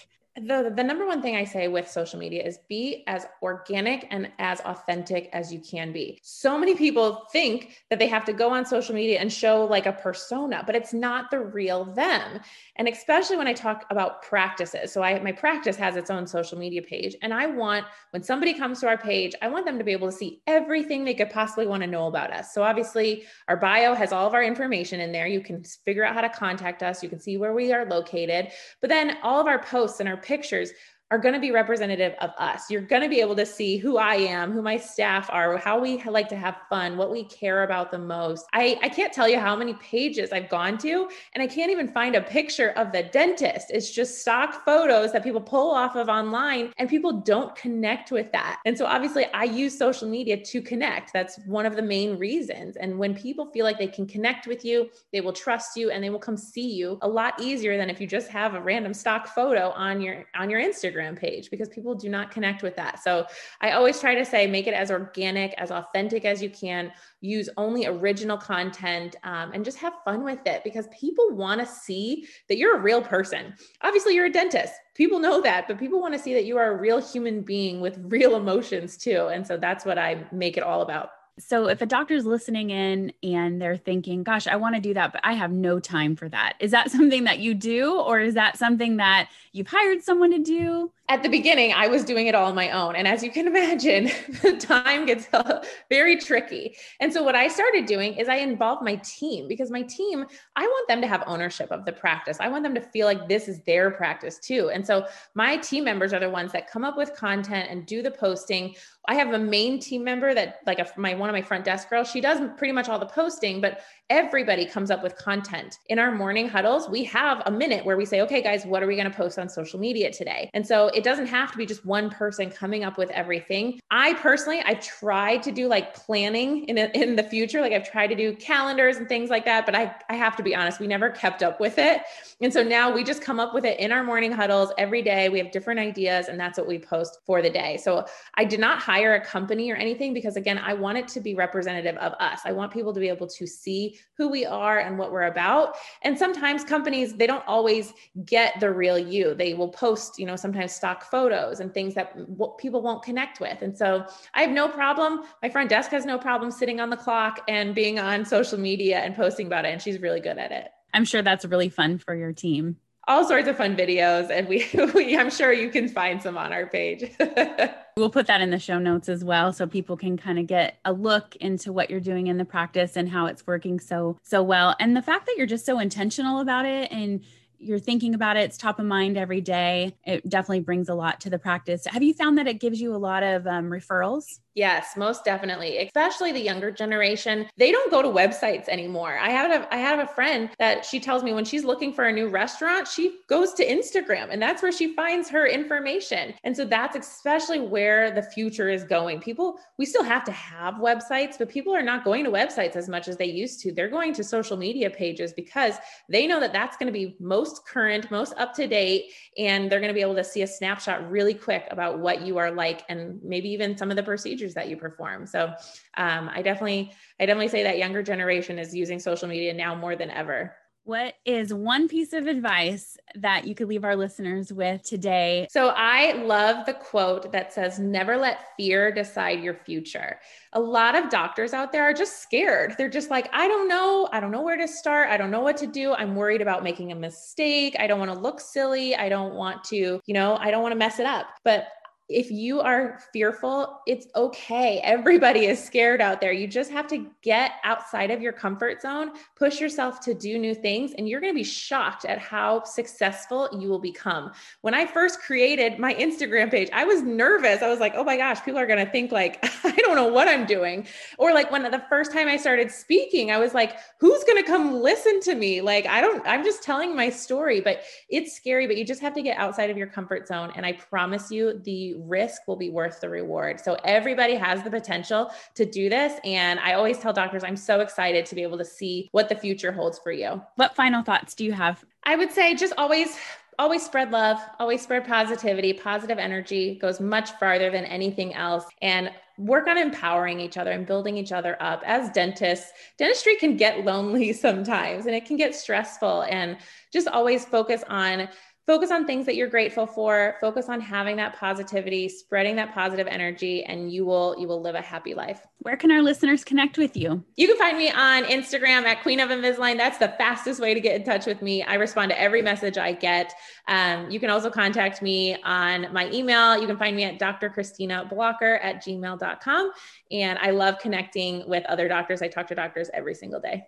The, 0.45 0.73
the 0.75 0.83
number 0.83 1.05
one 1.05 1.21
thing 1.21 1.35
I 1.35 1.43
say 1.43 1.67
with 1.67 1.89
social 1.89 2.19
media 2.19 2.43
is 2.43 2.59
be 2.67 3.03
as 3.07 3.25
organic 3.41 4.07
and 4.11 4.31
as 4.39 4.59
authentic 4.61 5.29
as 5.33 5.51
you 5.53 5.59
can 5.59 5.91
be. 5.91 6.19
So 6.23 6.57
many 6.57 6.75
people 6.75 7.27
think 7.31 7.77
that 7.89 7.99
they 7.99 8.07
have 8.07 8.25
to 8.25 8.33
go 8.33 8.51
on 8.51 8.65
social 8.65 8.95
media 8.95 9.19
and 9.19 9.31
show 9.31 9.65
like 9.65 9.85
a 9.85 9.91
persona, 9.91 10.63
but 10.65 10.75
it's 10.75 10.93
not 10.93 11.31
the 11.31 11.39
real 11.39 11.85
them. 11.85 12.39
And 12.75 12.87
especially 12.87 13.37
when 13.37 13.47
I 13.47 13.53
talk 13.53 13.85
about 13.89 14.21
practices. 14.21 14.91
So 14.91 15.03
I 15.03 15.19
my 15.19 15.31
practice 15.31 15.75
has 15.77 15.95
its 15.95 16.09
own 16.09 16.27
social 16.27 16.57
media 16.57 16.81
page 16.81 17.15
and 17.21 17.33
I 17.33 17.45
want 17.47 17.85
when 18.11 18.23
somebody 18.23 18.53
comes 18.53 18.79
to 18.79 18.87
our 18.87 18.97
page, 18.97 19.33
I 19.41 19.47
want 19.47 19.65
them 19.65 19.77
to 19.77 19.83
be 19.83 19.91
able 19.91 20.09
to 20.09 20.15
see 20.15 20.41
everything 20.47 21.03
they 21.03 21.13
could 21.13 21.29
possibly 21.29 21.67
want 21.67 21.81
to 21.83 21.87
know 21.87 22.07
about 22.07 22.31
us. 22.31 22.53
So 22.53 22.63
obviously, 22.63 23.23
our 23.47 23.57
bio 23.57 23.93
has 23.93 24.11
all 24.11 24.27
of 24.27 24.33
our 24.33 24.43
information 24.43 24.99
in 24.99 25.11
there. 25.11 25.27
You 25.27 25.41
can 25.41 25.63
figure 25.85 26.05
out 26.05 26.13
how 26.15 26.21
to 26.21 26.29
contact 26.29 26.83
us, 26.83 27.03
you 27.03 27.09
can 27.09 27.19
see 27.19 27.37
where 27.37 27.53
we 27.53 27.73
are 27.73 27.85
located, 27.85 28.51
but 28.81 28.89
then 28.89 29.17
all 29.23 29.39
of 29.39 29.47
our 29.47 29.61
posts 29.61 29.99
and 29.99 30.09
our 30.09 30.17
pictures 30.29 30.71
are 31.11 31.17
going 31.17 31.33
to 31.33 31.39
be 31.39 31.51
representative 31.51 32.13
of 32.21 32.31
us. 32.37 32.69
You're 32.69 32.81
going 32.81 33.01
to 33.01 33.09
be 33.09 33.19
able 33.19 33.35
to 33.35 33.45
see 33.45 33.77
who 33.77 33.97
I 33.97 34.15
am, 34.15 34.51
who 34.51 34.61
my 34.61 34.77
staff 34.77 35.27
are, 35.31 35.57
how 35.57 35.79
we 35.79 36.01
like 36.03 36.29
to 36.29 36.35
have 36.35 36.57
fun, 36.69 36.97
what 36.97 37.11
we 37.11 37.23
care 37.23 37.63
about 37.63 37.89
the 37.89 37.97
most. 37.97 38.45
I, 38.53 38.77
I 38.83 38.89
can't 38.89 39.11
tell 39.11 39.27
you 39.27 39.39
how 39.39 39.55
many 39.55 39.73
pages 39.75 40.31
I've 40.31 40.49
gone 40.49 40.77
to, 40.79 41.09
and 41.33 41.41
I 41.41 41.47
can't 41.47 41.71
even 41.71 41.87
find 41.87 42.15
a 42.15 42.21
picture 42.21 42.71
of 42.71 42.91
the 42.91 43.03
dentist. 43.03 43.67
It's 43.71 43.91
just 43.91 44.21
stock 44.21 44.63
photos 44.65 45.11
that 45.13 45.23
people 45.23 45.41
pull 45.41 45.71
off 45.71 45.95
of 45.95 46.09
online, 46.09 46.73
and 46.77 46.87
people 46.87 47.11
don't 47.11 47.55
connect 47.55 48.11
with 48.11 48.31
that. 48.31 48.59
And 48.65 48.77
so, 48.77 48.85
obviously, 48.85 49.25
I 49.33 49.45
use 49.45 49.77
social 49.77 50.07
media 50.07 50.43
to 50.43 50.61
connect. 50.61 51.11
That's 51.11 51.39
one 51.47 51.65
of 51.65 51.75
the 51.75 51.81
main 51.81 52.17
reasons. 52.19 52.75
And 52.75 52.99
when 52.99 53.15
people 53.15 53.47
feel 53.47 53.65
like 53.65 53.79
they 53.79 53.87
can 53.87 54.05
connect 54.05 54.45
with 54.45 54.63
you, 54.63 54.89
they 55.11 55.21
will 55.21 55.33
trust 55.33 55.75
you 55.75 55.89
and 55.89 56.03
they 56.03 56.09
will 56.09 56.19
come 56.19 56.37
see 56.37 56.71
you 56.71 56.99
a 57.01 57.07
lot 57.07 57.39
easier 57.41 57.77
than 57.77 57.89
if 57.89 57.99
you 57.99 58.05
just 58.05 58.29
have 58.29 58.53
a 58.53 58.61
random 58.61 58.93
stock 58.93 59.27
photo 59.27 59.69
on 59.71 60.01
your 60.01 60.25
on 60.35 60.49
your 60.49 60.61
Instagram 60.61 60.98
Instagram 60.99 61.17
page 61.17 61.49
because 61.49 61.69
people 61.69 61.95
do 61.95 62.09
not 62.09 62.31
connect 62.31 62.63
with 62.63 62.75
that. 62.75 63.01
So 63.03 63.25
I 63.61 63.71
always 63.71 63.99
try 63.99 64.15
to 64.15 64.25
say 64.25 64.47
make 64.47 64.67
it 64.67 64.73
as 64.73 64.91
organic, 64.91 65.53
as 65.53 65.71
authentic 65.71 66.25
as 66.25 66.41
you 66.41 66.49
can. 66.49 66.91
Use 67.21 67.49
only 67.57 67.85
original 67.85 68.37
content 68.37 69.15
um, 69.23 69.51
and 69.53 69.65
just 69.65 69.77
have 69.79 69.93
fun 70.05 70.23
with 70.23 70.39
it 70.45 70.63
because 70.63 70.87
people 70.97 71.31
want 71.31 71.59
to 71.59 71.65
see 71.65 72.25
that 72.47 72.57
you're 72.57 72.77
a 72.77 72.81
real 72.81 73.01
person. 73.01 73.53
Obviously, 73.81 74.15
you're 74.15 74.27
a 74.27 74.31
dentist. 74.31 74.73
People 74.95 75.19
know 75.19 75.41
that, 75.41 75.67
but 75.67 75.79
people 75.79 76.01
want 76.01 76.13
to 76.13 76.19
see 76.19 76.33
that 76.33 76.45
you 76.45 76.57
are 76.57 76.73
a 76.73 76.77
real 76.77 77.01
human 77.01 77.41
being 77.41 77.81
with 77.81 77.99
real 78.05 78.35
emotions 78.35 78.97
too. 78.97 79.27
And 79.27 79.45
so 79.45 79.57
that's 79.57 79.85
what 79.85 79.97
I 79.97 80.25
make 80.31 80.57
it 80.57 80.63
all 80.63 80.81
about 80.81 81.09
so 81.39 81.67
if 81.67 81.81
a 81.81 81.85
doctor's 81.85 82.25
listening 82.25 82.69
in 82.69 83.11
and 83.23 83.61
they're 83.61 83.77
thinking 83.77 84.23
gosh 84.23 84.47
i 84.47 84.55
want 84.55 84.75
to 84.75 84.81
do 84.81 84.93
that 84.93 85.11
but 85.11 85.21
i 85.23 85.33
have 85.33 85.51
no 85.51 85.79
time 85.79 86.15
for 86.15 86.29
that 86.29 86.53
is 86.59 86.71
that 86.71 86.91
something 86.99 87.23
that 87.23 87.39
you 87.39 87.53
do 87.53 87.99
or 87.99 88.19
is 88.19 88.33
that 88.35 88.57
something 88.57 88.97
that 88.97 89.29
you've 89.51 89.67
hired 89.67 90.01
someone 90.01 90.31
to 90.31 90.39
do 90.39 90.91
at 91.09 91.23
the 91.23 91.29
beginning, 91.29 91.73
I 91.73 91.87
was 91.87 92.05
doing 92.05 92.27
it 92.27 92.35
all 92.35 92.45
on 92.45 92.55
my 92.55 92.69
own. 92.69 92.95
And 92.95 93.07
as 93.07 93.23
you 93.23 93.31
can 93.31 93.47
imagine, 93.53 94.11
the 94.43 94.55
time 94.57 95.07
gets 95.07 95.27
uh, 95.33 95.63
very 95.89 96.15
tricky. 96.17 96.75
And 96.99 97.11
so, 97.11 97.23
what 97.23 97.35
I 97.35 97.47
started 97.47 97.87
doing 97.87 98.13
is 98.13 98.29
I 98.29 98.35
involved 98.35 98.83
my 98.83 98.95
team 98.97 99.47
because 99.47 99.71
my 99.71 99.81
team, 99.81 100.25
I 100.55 100.61
want 100.61 100.87
them 100.87 101.01
to 101.01 101.07
have 101.07 101.23
ownership 101.25 101.71
of 101.71 101.83
the 101.85 101.91
practice. 101.91 102.37
I 102.39 102.47
want 102.47 102.63
them 102.63 102.75
to 102.75 102.81
feel 102.81 103.07
like 103.07 103.27
this 103.27 103.47
is 103.47 103.61
their 103.63 103.89
practice 103.89 104.37
too. 104.37 104.69
And 104.69 104.85
so, 104.85 105.07
my 105.33 105.57
team 105.57 105.83
members 105.83 106.13
are 106.13 106.19
the 106.19 106.29
ones 106.29 106.51
that 106.51 106.69
come 106.69 106.85
up 106.85 106.95
with 106.95 107.15
content 107.15 107.69
and 107.71 107.87
do 107.87 108.03
the 108.03 108.11
posting. 108.11 108.75
I 109.09 109.15
have 109.15 109.33
a 109.33 109.39
main 109.39 109.79
team 109.79 110.03
member 110.03 110.35
that, 110.35 110.59
like, 110.67 110.77
a, 110.77 110.87
my 110.95 111.15
one 111.15 111.29
of 111.29 111.33
my 111.33 111.41
front 111.41 111.65
desk 111.65 111.89
girls, 111.89 112.11
she 112.11 112.21
does 112.21 112.39
pretty 112.57 112.71
much 112.71 112.87
all 112.87 112.99
the 112.99 113.07
posting, 113.07 113.59
but 113.59 113.81
everybody 114.09 114.65
comes 114.65 114.89
up 114.89 115.03
with 115.03 115.15
content. 115.15 115.79
In 115.87 115.99
our 115.99 116.11
morning 116.11 116.49
huddles, 116.49 116.89
we 116.89 117.03
have 117.03 117.43
a 117.45 117.51
minute 117.51 117.85
where 117.85 117.95
we 117.95 118.05
say, 118.05 118.21
okay, 118.21 118.41
guys, 118.41 118.65
what 118.65 118.81
are 118.81 118.87
we 118.87 118.95
going 118.95 119.09
to 119.09 119.15
post 119.15 119.37
on 119.37 119.47
social 119.47 119.79
media 119.79 120.11
today? 120.11 120.49
And 120.55 120.65
so 120.65 120.87
it 120.87 121.03
doesn't 121.03 121.27
have 121.27 121.51
to 121.51 121.57
be 121.57 121.65
just 121.65 121.85
one 121.85 122.09
person 122.09 122.49
coming 122.49 122.83
up 122.83 122.97
with 122.97 123.11
everything. 123.11 123.79
I 123.91 124.15
personally, 124.15 124.61
I've 124.65 124.81
tried 124.81 125.43
to 125.43 125.51
do 125.51 125.67
like 125.67 125.93
planning 125.93 126.65
in, 126.65 126.79
a, 126.79 126.89
in 126.95 127.15
the 127.15 127.23
future. 127.23 127.61
Like 127.61 127.71
I've 127.71 127.89
tried 127.89 128.07
to 128.07 128.15
do 128.15 128.35
calendars 128.35 128.97
and 128.97 129.07
things 129.07 129.29
like 129.29 129.45
that, 129.45 129.67
but 129.67 129.75
I, 129.75 129.95
I 130.09 130.15
have 130.15 130.35
to 130.37 130.43
be 130.43 130.55
honest, 130.55 130.79
we 130.79 130.87
never 130.87 131.11
kept 131.11 131.43
up 131.43 131.59
with 131.59 131.77
it. 131.77 132.01
And 132.41 132.51
so 132.51 132.63
now 132.63 132.91
we 132.91 133.03
just 133.03 133.21
come 133.21 133.39
up 133.39 133.53
with 133.53 133.65
it 133.65 133.79
in 133.79 133.91
our 133.91 134.03
morning 134.03 134.31
huddles 134.31 134.71
every 134.79 135.03
day. 135.03 135.29
We 135.29 135.37
have 135.37 135.51
different 135.51 135.79
ideas 135.79 136.29
and 136.29 136.39
that's 136.39 136.57
what 136.57 136.67
we 136.67 136.79
post 136.79 137.19
for 137.25 137.43
the 137.43 137.49
day. 137.49 137.77
So 137.77 138.05
I 138.35 138.45
did 138.45 138.59
not 138.59 138.81
hire 138.81 139.13
a 139.13 139.23
company 139.23 139.71
or 139.71 139.75
anything 139.75 140.15
because 140.15 140.35
again, 140.35 140.57
I 140.57 140.73
want 140.73 140.97
it 140.97 141.07
to 141.09 141.19
be 141.19 141.35
representative 141.35 141.95
of 141.97 142.13
us. 142.13 142.41
I 142.45 142.53
want 142.53 142.73
people 142.73 142.93
to 142.93 142.99
be 142.99 143.09
able 143.09 143.27
to 143.27 143.45
see 143.45 143.98
who 144.17 144.29
we 144.29 144.45
are 144.45 144.79
and 144.79 144.97
what 144.97 145.11
we're 145.11 145.23
about. 145.23 145.75
And 146.03 146.17
sometimes 146.17 146.63
companies, 146.63 147.13
they 147.13 147.27
don't 147.27 147.45
always 147.47 147.93
get 148.25 148.59
the 148.59 148.71
real 148.71 148.99
you. 148.99 149.33
They 149.33 149.53
will 149.53 149.69
post, 149.69 150.19
you 150.19 150.25
know, 150.25 150.35
sometimes 150.35 150.73
stock 150.73 151.03
photos 151.09 151.59
and 151.59 151.73
things 151.73 151.93
that 151.95 152.15
people 152.57 152.81
won't 152.81 153.03
connect 153.03 153.39
with. 153.39 153.61
And 153.61 153.77
so 153.77 154.05
I 154.33 154.41
have 154.41 154.51
no 154.51 154.67
problem. 154.67 155.21
My 155.41 155.49
front 155.49 155.69
desk 155.69 155.91
has 155.91 156.05
no 156.05 156.17
problem 156.17 156.51
sitting 156.51 156.79
on 156.79 156.89
the 156.89 156.97
clock 156.97 157.41
and 157.47 157.73
being 157.73 157.97
on 157.99 158.25
social 158.25 158.59
media 158.59 158.99
and 158.99 159.15
posting 159.15 159.47
about 159.47 159.65
it. 159.65 159.69
And 159.69 159.81
she's 159.81 160.01
really 160.01 160.19
good 160.19 160.37
at 160.37 160.51
it. 160.51 160.69
I'm 160.93 161.05
sure 161.05 161.21
that's 161.21 161.45
really 161.45 161.69
fun 161.69 161.97
for 161.97 162.15
your 162.15 162.33
team 162.33 162.77
all 163.09 163.27
sorts 163.27 163.47
of 163.47 163.57
fun 163.57 163.75
videos 163.75 164.29
and 164.29 164.47
we, 164.47 164.69
we 164.93 165.17
i'm 165.17 165.31
sure 165.31 165.51
you 165.51 165.69
can 165.69 165.89
find 165.89 166.21
some 166.21 166.37
on 166.37 166.53
our 166.53 166.67
page 166.67 167.11
we'll 167.99 168.09
put 168.09 168.27
that 168.27 168.41
in 168.41 168.49
the 168.49 168.59
show 168.59 168.79
notes 168.79 169.09
as 169.09 169.23
well 169.23 169.53
so 169.53 169.67
people 169.67 169.97
can 169.97 170.17
kind 170.17 170.39
of 170.39 170.47
get 170.47 170.79
a 170.85 170.93
look 170.93 171.35
into 171.37 171.71
what 171.71 171.89
you're 171.89 171.99
doing 171.99 172.27
in 172.27 172.37
the 172.37 172.45
practice 172.45 172.95
and 172.95 173.09
how 173.09 173.25
it's 173.25 173.45
working 173.45 173.79
so 173.79 174.17
so 174.23 174.41
well. 174.41 174.75
And 174.79 174.95
the 174.95 175.01
fact 175.01 175.25
that 175.25 175.35
you're 175.37 175.47
just 175.47 175.65
so 175.65 175.79
intentional 175.79 176.39
about 176.39 176.65
it 176.65 176.91
and 176.91 177.23
you're 177.61 177.79
thinking 177.79 178.15
about 178.15 178.37
it 178.37 178.41
it's 178.41 178.57
top 178.57 178.79
of 178.79 178.85
mind 178.85 179.17
every 179.17 179.41
day 179.41 179.93
it 180.05 180.27
definitely 180.29 180.61
brings 180.61 180.87
a 180.87 180.93
lot 180.93 181.19
to 181.21 181.29
the 181.29 181.37
practice. 181.37 181.85
Have 181.85 182.01
you 182.01 182.13
found 182.13 182.37
that 182.37 182.47
it 182.47 182.59
gives 182.59 182.79
you 182.79 182.95
a 182.95 182.97
lot 182.97 183.21
of 183.21 183.45
um, 183.45 183.69
referrals 183.69 184.39
Yes, 184.55 184.97
most 184.97 185.23
definitely. 185.23 185.77
Especially 185.77 186.31
the 186.31 186.41
younger 186.41 186.71
generation. 186.71 187.47
They 187.57 187.71
don't 187.71 187.91
go 187.91 188.01
to 188.01 188.07
websites 188.07 188.67
anymore. 188.67 189.17
I 189.21 189.29
have 189.29 189.51
a 189.51 189.73
I 189.73 189.77
have 189.77 189.99
a 189.99 190.07
friend 190.07 190.49
that 190.57 190.83
she 190.83 190.99
tells 190.99 191.23
me 191.23 191.33
when 191.33 191.45
she's 191.45 191.63
looking 191.63 191.93
for 191.93 192.05
a 192.05 192.11
new 192.11 192.27
restaurant, 192.27 192.87
she 192.87 193.19
goes 193.27 193.53
to 193.53 193.65
Instagram 193.65 194.29
and 194.31 194.41
that's 194.41 194.63
where 194.63 194.71
she 194.71 194.95
finds 194.95 195.29
her 195.29 195.45
information. 195.45 196.33
And 196.43 196.57
so 196.57 196.65
that's 196.65 196.95
especially 196.95 197.59
where 197.59 198.11
the 198.11 198.23
future 198.23 198.69
is 198.69 198.83
going. 198.83 199.21
People 199.21 199.59
we 199.77 199.85
still 199.85 200.03
have 200.03 200.23
to 200.25 200.31
have 200.31 200.75
websites, 200.75 201.37
but 201.37 201.47
people 201.47 201.73
are 201.73 201.83
not 201.83 202.03
going 202.03 202.23
to 202.25 202.31
websites 202.31 202.75
as 202.75 202.89
much 202.89 203.07
as 203.07 203.17
they 203.17 203.25
used 203.25 203.61
to. 203.61 203.71
They're 203.71 203.87
going 203.87 204.13
to 204.15 204.23
social 204.23 204.57
media 204.57 204.89
pages 204.89 205.31
because 205.31 205.75
they 206.09 206.25
know 206.25 206.39
that 206.39 206.53
that's 206.53 206.75
going 206.75 206.91
to 206.91 206.93
be 206.93 207.15
most 207.19 207.65
current, 207.67 208.09
most 208.09 208.33
up 208.37 208.55
to 208.55 208.67
date 208.67 209.11
and 209.37 209.71
they're 209.71 209.79
going 209.79 209.89
to 209.89 209.93
be 209.93 210.01
able 210.01 210.15
to 210.15 210.23
see 210.23 210.41
a 210.41 210.47
snapshot 210.47 211.09
really 211.09 211.35
quick 211.35 211.67
about 211.69 211.99
what 211.99 212.23
you 212.23 212.37
are 212.37 212.51
like 212.51 212.81
and 212.89 213.21
maybe 213.23 213.47
even 213.47 213.77
some 213.77 213.91
of 213.91 213.95
the 213.95 214.03
procedures 214.03 214.38
procedures 214.39 214.53
that 214.55 214.69
you 214.69 214.77
perform. 214.77 215.25
So 215.25 215.53
um, 215.97 216.29
I 216.33 216.41
definitely, 216.41 216.91
I 217.19 217.25
definitely 217.25 217.49
say 217.49 217.63
that 217.63 217.77
younger 217.77 218.03
generation 218.03 218.59
is 218.59 218.73
using 218.73 218.99
social 218.99 219.27
media 219.27 219.53
now 219.53 219.75
more 219.75 219.95
than 219.95 220.09
ever. 220.09 220.55
What 220.85 221.13
is 221.23 221.53
one 221.53 221.87
piece 221.87 222.13
of 222.13 222.25
advice 222.25 222.97
that 223.13 223.45
you 223.45 223.53
could 223.53 223.67
leave 223.67 223.83
our 223.83 223.95
listeners 223.95 224.51
with 224.51 224.81
today? 224.81 225.45
So, 225.51 225.67
I 225.75 226.13
love 226.13 226.65
the 226.65 226.73
quote 226.73 227.31
that 227.31 227.53
says, 227.53 227.77
Never 227.77 228.17
let 228.17 228.39
fear 228.57 228.91
decide 228.91 229.43
your 229.43 229.53
future. 229.53 230.19
A 230.53 230.59
lot 230.59 230.95
of 230.95 231.11
doctors 231.11 231.53
out 231.53 231.71
there 231.71 231.83
are 231.83 231.93
just 231.93 232.23
scared. 232.23 232.73
They're 232.77 232.89
just 232.89 233.11
like, 233.11 233.29
I 233.33 233.47
don't 233.47 233.67
know. 233.67 234.09
I 234.11 234.19
don't 234.19 234.31
know 234.31 234.41
where 234.41 234.57
to 234.57 234.67
start. 234.67 235.09
I 235.09 235.17
don't 235.17 235.29
know 235.29 235.41
what 235.41 235.57
to 235.57 235.67
do. 235.67 235.93
I'm 235.93 236.15
worried 236.15 236.41
about 236.41 236.63
making 236.63 236.91
a 236.91 236.95
mistake. 236.95 237.75
I 237.77 237.85
don't 237.85 237.99
want 237.99 238.11
to 238.11 238.19
look 238.19 238.39
silly. 238.39 238.95
I 238.95 239.09
don't 239.09 239.35
want 239.35 239.63
to, 239.65 239.99
you 240.03 240.13
know, 240.13 240.37
I 240.37 240.49
don't 240.49 240.63
want 240.63 240.71
to 240.71 240.79
mess 240.79 240.97
it 240.97 241.05
up. 241.05 241.27
But 241.43 241.67
if 242.09 242.31
you 242.31 242.59
are 242.59 242.99
fearful, 243.13 243.79
it's 243.85 244.07
okay. 244.15 244.79
Everybody 244.83 245.45
is 245.45 245.63
scared 245.63 246.01
out 246.01 246.19
there. 246.19 246.33
You 246.33 246.47
just 246.47 246.71
have 246.71 246.87
to 246.87 247.07
get 247.21 247.53
outside 247.63 248.09
of 248.09 248.21
your 248.21 248.33
comfort 248.33 248.81
zone, 248.81 249.11
push 249.35 249.61
yourself 249.61 249.99
to 250.01 250.15
do 250.15 250.39
new 250.39 250.55
things, 250.55 250.93
and 250.97 251.07
you're 251.07 251.21
going 251.21 251.33
to 251.33 251.37
be 251.37 251.43
shocked 251.43 252.05
at 252.05 252.17
how 252.17 252.63
successful 252.63 253.47
you 253.57 253.69
will 253.69 253.79
become. 253.79 254.31
When 254.61 254.73
I 254.73 254.87
first 254.87 255.21
created 255.21 255.77
my 255.77 255.93
Instagram 255.93 256.49
page, 256.49 256.69
I 256.73 256.83
was 256.83 257.03
nervous. 257.03 257.61
I 257.61 257.69
was 257.69 257.79
like, 257.79 257.93
oh 257.95 258.03
my 258.03 258.17
gosh, 258.17 258.43
people 258.43 258.59
are 258.59 258.67
going 258.67 258.83
to 258.83 258.91
think 258.91 259.11
like, 259.11 259.39
I 259.63 259.75
don't 259.75 259.95
know 259.95 260.07
what 260.07 260.27
I'm 260.27 260.45
doing. 260.45 260.87
Or 261.19 261.33
like 261.33 261.51
when 261.51 261.63
the 261.69 261.83
first 261.89 262.11
time 262.11 262.27
I 262.27 262.37
started 262.37 262.71
speaking, 262.71 263.29
I 263.29 263.37
was 263.37 263.53
like, 263.53 263.77
who's 263.99 264.23
going 264.23 264.41
to 264.43 264.47
come 264.47 264.81
listen 264.81 265.19
to 265.21 265.35
me? 265.35 265.61
Like, 265.61 265.85
I 265.85 266.01
don't, 266.01 266.25
I'm 266.27 266.43
just 266.43 266.63
telling 266.63 266.95
my 266.95 267.09
story, 267.09 267.61
but 267.61 267.83
it's 268.09 268.35
scary, 268.35 268.65
but 268.65 268.77
you 268.77 268.83
just 268.83 269.01
have 269.01 269.13
to 269.13 269.21
get 269.21 269.37
outside 269.37 269.69
of 269.69 269.77
your 269.77 269.87
comfort 269.87 270.27
zone. 270.27 270.51
And 270.55 270.65
I 270.65 270.73
promise 270.73 271.29
you, 271.29 271.61
the 271.63 271.98
risk 272.05 272.47
will 272.47 272.55
be 272.55 272.69
worth 272.69 273.01
the 273.01 273.09
reward. 273.09 273.59
So 273.59 273.77
everybody 273.83 274.35
has 274.35 274.63
the 274.63 274.69
potential 274.69 275.31
to 275.55 275.65
do 275.65 275.89
this. 275.89 276.19
And 276.23 276.59
I 276.59 276.73
always 276.73 276.99
tell 276.99 277.13
doctors, 277.13 277.43
I'm 277.43 277.57
so 277.57 277.81
excited 277.81 278.25
to 278.27 278.35
be 278.35 278.43
able 278.43 278.57
to 278.57 278.65
see 278.65 279.09
what 279.11 279.29
the 279.29 279.35
future 279.35 279.71
holds 279.71 279.99
for 279.99 280.11
you. 280.11 280.41
What 280.55 280.75
final 280.75 281.03
thoughts 281.03 281.33
do 281.35 281.45
you 281.45 281.53
have? 281.53 281.83
I 282.03 282.15
would 282.15 282.31
say 282.31 282.55
just 282.55 282.73
always 282.77 283.17
always 283.59 283.85
spread 283.85 284.09
love, 284.11 284.39
always 284.57 284.81
spread 284.81 285.05
positivity. 285.05 285.73
Positive 285.73 286.17
energy 286.17 286.75
goes 286.75 287.01
much 287.01 287.31
farther 287.31 287.69
than 287.69 287.83
anything 287.83 288.33
else. 288.33 288.63
And 288.81 289.11
work 289.39 289.67
on 289.67 289.77
empowering 289.77 290.39
each 290.39 290.57
other 290.57 290.71
and 290.71 290.85
building 290.85 291.17
each 291.17 291.31
other 291.31 291.55
up. 291.61 291.81
As 291.85 292.09
dentists, 292.09 292.71
dentistry 292.97 293.35
can 293.37 293.55
get 293.57 293.85
lonely 293.85 294.33
sometimes 294.45 295.05
and 295.05 295.15
it 295.15 295.25
can 295.25 295.37
get 295.37 295.55
stressful. 295.55 296.23
And 296.23 296.57
just 296.91 297.07
always 297.07 297.45
focus 297.45 297.83
on 297.87 298.27
focus 298.69 298.91
on 298.91 299.03
things 299.03 299.25
that 299.25 299.35
you're 299.35 299.47
grateful 299.47 299.87
for. 299.87 300.35
Focus 300.39 300.69
on 300.69 300.79
having 300.79 301.15
that 301.15 301.35
positivity 301.35 302.07
spreading 302.07 302.55
that 302.55 302.71
positive 302.71 303.07
energy 303.07 303.63
and 303.63 303.91
you 303.91 304.05
will 304.05 304.35
you 304.37 304.47
will 304.47 304.61
live 304.61 304.75
a 304.75 304.81
happy 304.81 305.15
life. 305.15 305.41
Where 305.61 305.75
can 305.75 305.89
our 305.89 306.03
listeners 306.03 306.43
connect 306.43 306.77
with 306.77 306.95
you? 306.95 307.23
You 307.35 307.47
can 307.47 307.57
find 307.57 307.79
me 307.79 307.89
on 307.89 308.25
instagram 308.25 308.83
at 308.83 309.01
queen 309.01 309.19
of 309.21 309.29
invisalign. 309.29 309.77
That's 309.77 309.97
the 309.97 310.09
fastest 310.19 310.61
way 310.61 310.75
to 310.75 310.79
get 310.79 310.95
in 310.95 311.03
touch 311.03 311.25
with 311.25 311.41
me. 311.41 311.63
I 311.63 311.73
respond 311.73 312.11
to 312.11 312.21
every 312.21 312.43
message 312.43 312.77
i 312.77 312.93
get. 312.93 313.33
Um, 313.67 314.11
you 314.11 314.19
can 314.19 314.29
also 314.29 314.51
contact 314.51 315.01
me 315.01 315.41
on 315.41 315.91
my 315.91 316.07
email. 316.11 316.55
You 316.55 316.67
can 316.67 316.77
find 316.77 316.95
me 316.95 317.05
at 317.05 317.17
dr 317.17 317.49
christina 317.49 318.07
blacher 318.07 318.59
at 318.63 318.85
gmail.com 318.85 319.71
and 320.11 320.37
i 320.37 320.51
love 320.51 320.77
connecting 320.77 321.43
with 321.49 321.65
other 321.65 321.87
doctors. 321.87 322.21
I 322.21 322.27
talk 322.27 322.45
to 322.49 322.55
doctors 322.55 322.91
every 322.93 323.15
single 323.15 323.39
day 323.39 323.65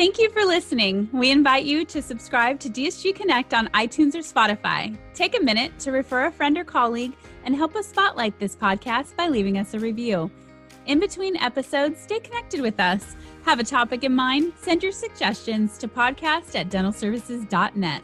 Thank 0.00 0.18
you 0.18 0.30
for 0.30 0.46
listening. 0.46 1.10
We 1.12 1.30
invite 1.30 1.64
you 1.64 1.84
to 1.84 2.00
subscribe 2.00 2.58
to 2.60 2.70
DSG 2.70 3.14
Connect 3.14 3.52
on 3.52 3.68
iTunes 3.74 4.14
or 4.14 4.20
Spotify. 4.20 4.96
Take 5.12 5.38
a 5.38 5.44
minute 5.44 5.78
to 5.80 5.92
refer 5.92 6.24
a 6.24 6.32
friend 6.32 6.56
or 6.56 6.64
colleague 6.64 7.12
and 7.44 7.54
help 7.54 7.76
us 7.76 7.88
spotlight 7.88 8.38
this 8.38 8.56
podcast 8.56 9.14
by 9.14 9.28
leaving 9.28 9.58
us 9.58 9.74
a 9.74 9.78
review. 9.78 10.30
In 10.86 11.00
between 11.00 11.36
episodes, 11.36 12.00
stay 12.00 12.18
connected 12.18 12.62
with 12.62 12.80
us. 12.80 13.14
Have 13.44 13.60
a 13.60 13.62
topic 13.62 14.02
in 14.02 14.16
mind? 14.16 14.54
Send 14.56 14.82
your 14.82 14.90
suggestions 14.90 15.76
to 15.76 15.86
podcast 15.86 16.58
at 16.58 16.70
dentalservices.net. 16.70 18.02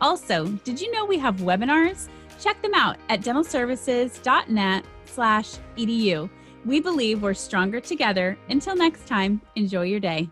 Also, 0.00 0.46
did 0.64 0.80
you 0.80 0.90
know 0.92 1.04
we 1.04 1.18
have 1.18 1.36
webinars? 1.36 2.08
Check 2.40 2.62
them 2.62 2.72
out 2.72 2.96
at 3.10 3.20
dentalservices.net 3.20 4.84
slash 5.04 5.56
edu. 5.76 6.30
We 6.64 6.80
believe 6.80 7.20
we're 7.20 7.34
stronger 7.34 7.80
together. 7.80 8.38
Until 8.48 8.76
next 8.76 9.06
time, 9.06 9.42
enjoy 9.56 9.82
your 9.82 10.00
day. 10.00 10.30